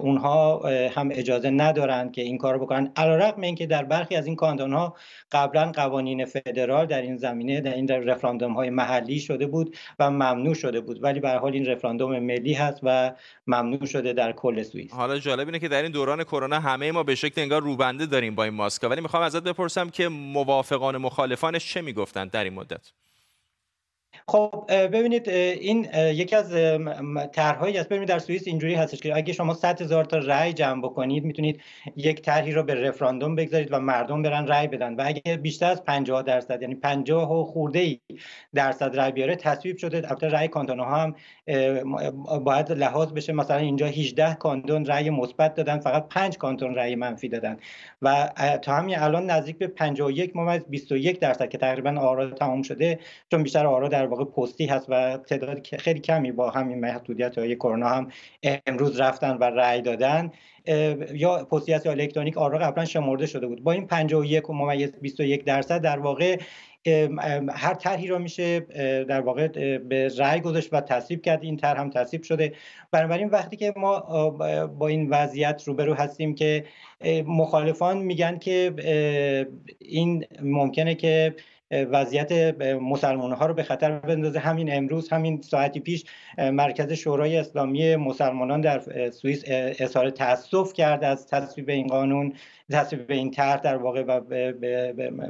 اونها 0.00 0.68
هم 0.68 1.08
اجازه 1.12 1.50
ندارن 1.50 2.10
که 2.10 2.22
این 2.22 2.38
کارو 2.38 2.58
بکنن. 2.58 2.92
علیرغم 2.96 3.40
اینکه 3.40 3.66
در 3.66 3.84
برخی 3.84 4.16
از 4.16 4.26
این 4.26 4.36
کانتون 4.36 4.72
ها 4.72 4.96
قبلا 5.32 5.72
قوانین 5.72 6.24
فدرال 6.24 6.86
در 6.86 7.02
این 7.02 7.16
زمینه 7.16 7.60
در 7.60 7.74
این 7.74 7.88
رفراندوم 7.88 8.45
های 8.54 8.70
محلی 8.70 9.20
شده 9.20 9.46
بود 9.46 9.76
و 9.98 10.10
ممنوع 10.10 10.54
شده 10.54 10.80
بود. 10.80 11.02
ولی 11.02 11.20
به 11.20 11.30
حال 11.30 11.52
این 11.52 11.66
رفراندوم 11.66 12.18
ملی 12.18 12.52
هست 12.52 12.80
و 12.82 13.12
ممنوع 13.46 13.86
شده 13.86 14.12
در 14.12 14.32
کل 14.32 14.62
سوئیس. 14.62 14.92
حالا 14.92 15.18
جالب 15.18 15.48
اینه 15.48 15.58
که 15.58 15.68
در 15.68 15.82
این 15.82 15.92
دوران 15.92 16.24
کرونا 16.24 16.60
همه 16.60 16.92
ما 16.92 17.02
به 17.02 17.14
شکل 17.14 17.40
انگار 17.40 17.62
روبنده 17.62 18.06
داریم 18.06 18.34
با 18.34 18.44
این 18.44 18.54
ماسکا. 18.54 18.88
ولی 18.88 19.00
می‌خوام 19.00 19.22
ازت 19.22 19.42
بپرسم 19.42 19.90
که 19.90 20.08
موافقان 20.08 20.96
مخالفانش 20.96 21.72
چه 21.72 21.80
می‌گفتند 21.80 22.30
در 22.30 22.44
این 22.44 22.54
مدت؟ 22.54 22.92
خب 24.28 24.64
ببینید 24.68 25.28
این 25.28 25.88
یکی 25.94 26.36
از 26.36 26.50
طرحهایی 27.32 27.78
است 27.78 27.88
ببینید 27.88 28.08
در 28.08 28.18
سوئیس 28.18 28.46
اینجوری 28.46 28.74
هستش 28.74 29.00
که 29.00 29.16
اگه 29.16 29.32
شما 29.32 29.54
100 29.54 29.82
هزار 29.82 30.04
تا 30.04 30.18
رأی 30.18 30.52
جمع 30.52 30.82
بکنید 30.82 31.24
می‌تونید 31.24 31.60
یک 31.96 32.22
طرحی 32.22 32.52
رو 32.52 32.62
به 32.62 32.74
رفراندوم 32.74 33.34
بگذارید 33.34 33.68
و 33.72 33.78
مردم 33.80 34.22
برن 34.22 34.46
رأی 34.46 34.68
بدن. 34.68 34.94
و 34.94 35.02
اگه 35.06 35.36
بیشتر 35.36 35.70
از 35.70 35.84
50 35.84 36.22
درصد 36.22 36.62
یعنی 36.62 36.74
50 36.74 37.32
و 37.32 37.44
خورده 37.44 37.78
ای 37.78 38.00
درصد 38.54 38.96
رأی 38.96 39.12
بیاره 39.12 39.36
تصویب 39.36 39.76
شده. 39.76 39.96
البته 39.96 40.28
رأی 40.28 40.48
کانتون 40.48 40.80
ها 40.80 40.96
هم 40.96 41.14
باید 42.44 42.72
لحاظ 42.72 43.12
بشه. 43.12 43.32
مثلا 43.32 43.56
اینجا 43.56 43.86
18 43.86 44.34
کانتون 44.34 44.86
رأی 44.86 45.10
مثبت 45.10 45.54
دادن 45.54 45.78
فقط 45.78 46.08
5 46.08 46.38
کانتون 46.38 46.74
رأی 46.74 46.94
منفی 46.94 47.28
دادن. 47.28 47.56
و 48.02 48.30
تا 48.62 48.74
همین 48.74 48.98
الان 48.98 49.30
نزدیک 49.30 49.58
به 49.58 49.66
51 49.66 50.36
ممیز 50.36 50.62
21 50.68 51.20
درصد 51.20 51.48
که 51.48 51.58
تقریبا 51.58 52.00
آرا 52.00 52.30
تمام 52.30 52.62
شده 52.62 52.98
چون 53.30 53.42
بیشتر 53.42 53.66
آرا 53.66 53.88
در 53.88 54.15
واقع 54.16 54.24
پستی 54.24 54.66
هست 54.66 54.86
و 54.88 55.16
تعداد 55.16 55.66
خیلی 55.66 56.00
کمی 56.00 56.32
با 56.32 56.50
همین 56.50 56.80
محدودیت 56.80 57.38
های 57.38 57.56
کرونا 57.56 57.88
هم 57.88 58.08
امروز 58.66 59.00
رفتن 59.00 59.36
و 59.36 59.44
رأی 59.44 59.82
دادن. 59.82 60.30
یا 61.12 61.44
پستی 61.44 61.72
هست 61.72 61.86
یا 61.86 61.92
الکترونیک 61.92 62.38
آرا 62.38 62.58
قبلا 62.58 62.84
شمرده 62.84 63.26
شده 63.26 63.46
بود. 63.46 63.62
با 63.62 63.72
این 63.72 63.86
51 63.86 64.50
ممیز 64.50 64.92
21 65.00 65.44
درصد 65.44 65.80
در 65.80 65.98
واقع 65.98 66.38
هر 67.54 67.74
طرحی 67.74 68.06
را 68.06 68.18
میشه 68.18 68.60
در 69.04 69.20
واقع 69.20 69.48
به 69.78 70.10
رأی 70.18 70.40
گذاشت 70.40 70.68
و 70.72 70.80
تصویب 70.80 71.22
کرد. 71.22 71.42
این 71.42 71.56
طرح 71.56 71.80
هم 71.80 71.90
تصویب 71.90 72.22
شده. 72.22 72.52
بنابراین 72.90 73.28
وقتی 73.28 73.56
که 73.56 73.74
ما 73.76 74.30
با 74.66 74.88
این 74.88 75.08
وضعیت 75.10 75.62
روبرو 75.66 75.94
هستیم 75.94 76.34
که 76.34 76.64
مخالفان 77.26 77.98
میگن 77.98 78.38
که 78.38 78.74
این 79.78 80.24
ممکنه 80.42 80.94
که 80.94 81.34
وضعیت 81.70 82.32
مسلمان 82.80 83.32
ها 83.32 83.46
رو 83.46 83.54
به 83.54 83.62
خطر 83.62 83.98
بندازه 83.98 84.38
همین 84.38 84.76
امروز 84.76 85.08
همین 85.08 85.42
ساعتی 85.42 85.80
پیش 85.80 86.04
مرکز 86.38 86.92
شورای 86.92 87.36
اسلامی 87.36 87.96
مسلمانان 87.96 88.60
در 88.60 89.10
سوئیس 89.10 89.42
اظهار 89.48 90.10
تاسف 90.10 90.72
کرد 90.72 91.04
از 91.04 91.26
تصویب 91.26 91.68
این 91.68 91.86
قانون 91.86 92.32
تصویب 92.72 93.10
این 93.10 93.30
طرح 93.30 93.60
در 93.60 93.76
واقع 93.76 94.02
و 94.02 94.20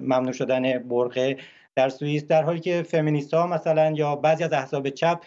ممنوع 0.00 0.32
شدن 0.32 0.78
برقه 0.78 1.36
در 1.74 1.88
سوئیس 1.88 2.26
در 2.26 2.42
حالی 2.42 2.60
که 2.60 2.82
فمینیست 2.82 3.34
ها 3.34 3.46
مثلا 3.46 3.90
یا 3.90 4.16
بعضی 4.16 4.44
از 4.44 4.52
احزاب 4.52 4.90
چپ 4.90 5.20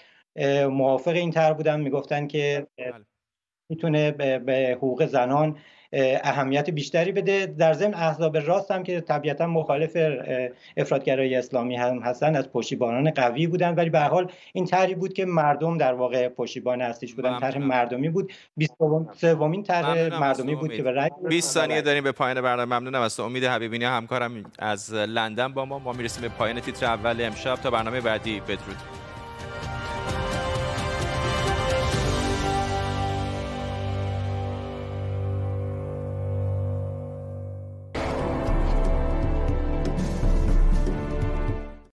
موافق 0.70 1.12
این 1.12 1.32
طرح 1.32 1.54
بودن 1.54 1.80
می‌گفتن 1.80 2.28
که 2.28 2.68
بله. 2.78 2.94
می‌تونه 3.70 4.12
به 4.12 4.74
حقوق 4.78 5.06
زنان 5.06 5.58
اهمیت 5.94 6.70
بیشتری 6.70 7.12
بده. 7.12 7.46
در 7.46 7.74
ضمن 7.74 7.94
احزاب 7.94 8.38
راست 8.38 8.72
هم 8.72 8.84
که 8.84 9.02
طبیعتا 9.02 9.48
مخالف 9.48 9.98
افرادگرای 10.78 11.36
اسلامی 11.36 11.76
هم 11.76 12.00
هستن 12.00 12.36
از 12.36 12.52
پشتیبانان 12.52 13.12
قوی 13.12 13.48
بودن. 13.48 13.76
ولی 13.76 13.90
به 13.90 14.00
حال 14.00 14.32
این 14.54 14.66
طرحی 14.66 14.96
بود 14.96 15.14
که 15.14 15.26
مردم 15.26 15.78
در 15.78 15.94
واقع 15.94 16.28
پشتیبان 16.28 16.82
اصلیش 16.82 17.14
بودن. 17.14 17.40
طرح 17.40 17.58
مردمی 17.58 18.10
بود. 18.10 18.34
23 18.58 19.64
طرح 19.64 20.20
مردمی 20.20 20.56
بود 20.56 20.74
که 20.74 20.84
به 20.84 20.92
رأی 20.92 21.10
20 21.30 21.54
ثانیه 21.54 21.82
داریم 21.82 22.04
به 22.04 22.12
پایان 22.12 22.42
برنامه. 22.42 22.80
ممنونم 22.80 23.02
از 23.02 23.20
امید 23.20 23.44
حبیبینی 23.44 23.86
همکارم 23.86 24.44
از 24.60 24.94
لندن 24.94 25.54
با 25.54 25.66
ما. 25.66 25.80
ما 25.80 25.94
می‌رسیم 25.94 26.22
به 26.22 26.30
پایان 26.30 26.60
تیتر 26.60 26.86
اول 26.86 27.22
امشب. 27.22 27.56
تا 27.56 27.72
برنامه 27.72 28.02
بعدی 28.02 28.40
بدرود. 28.40 28.99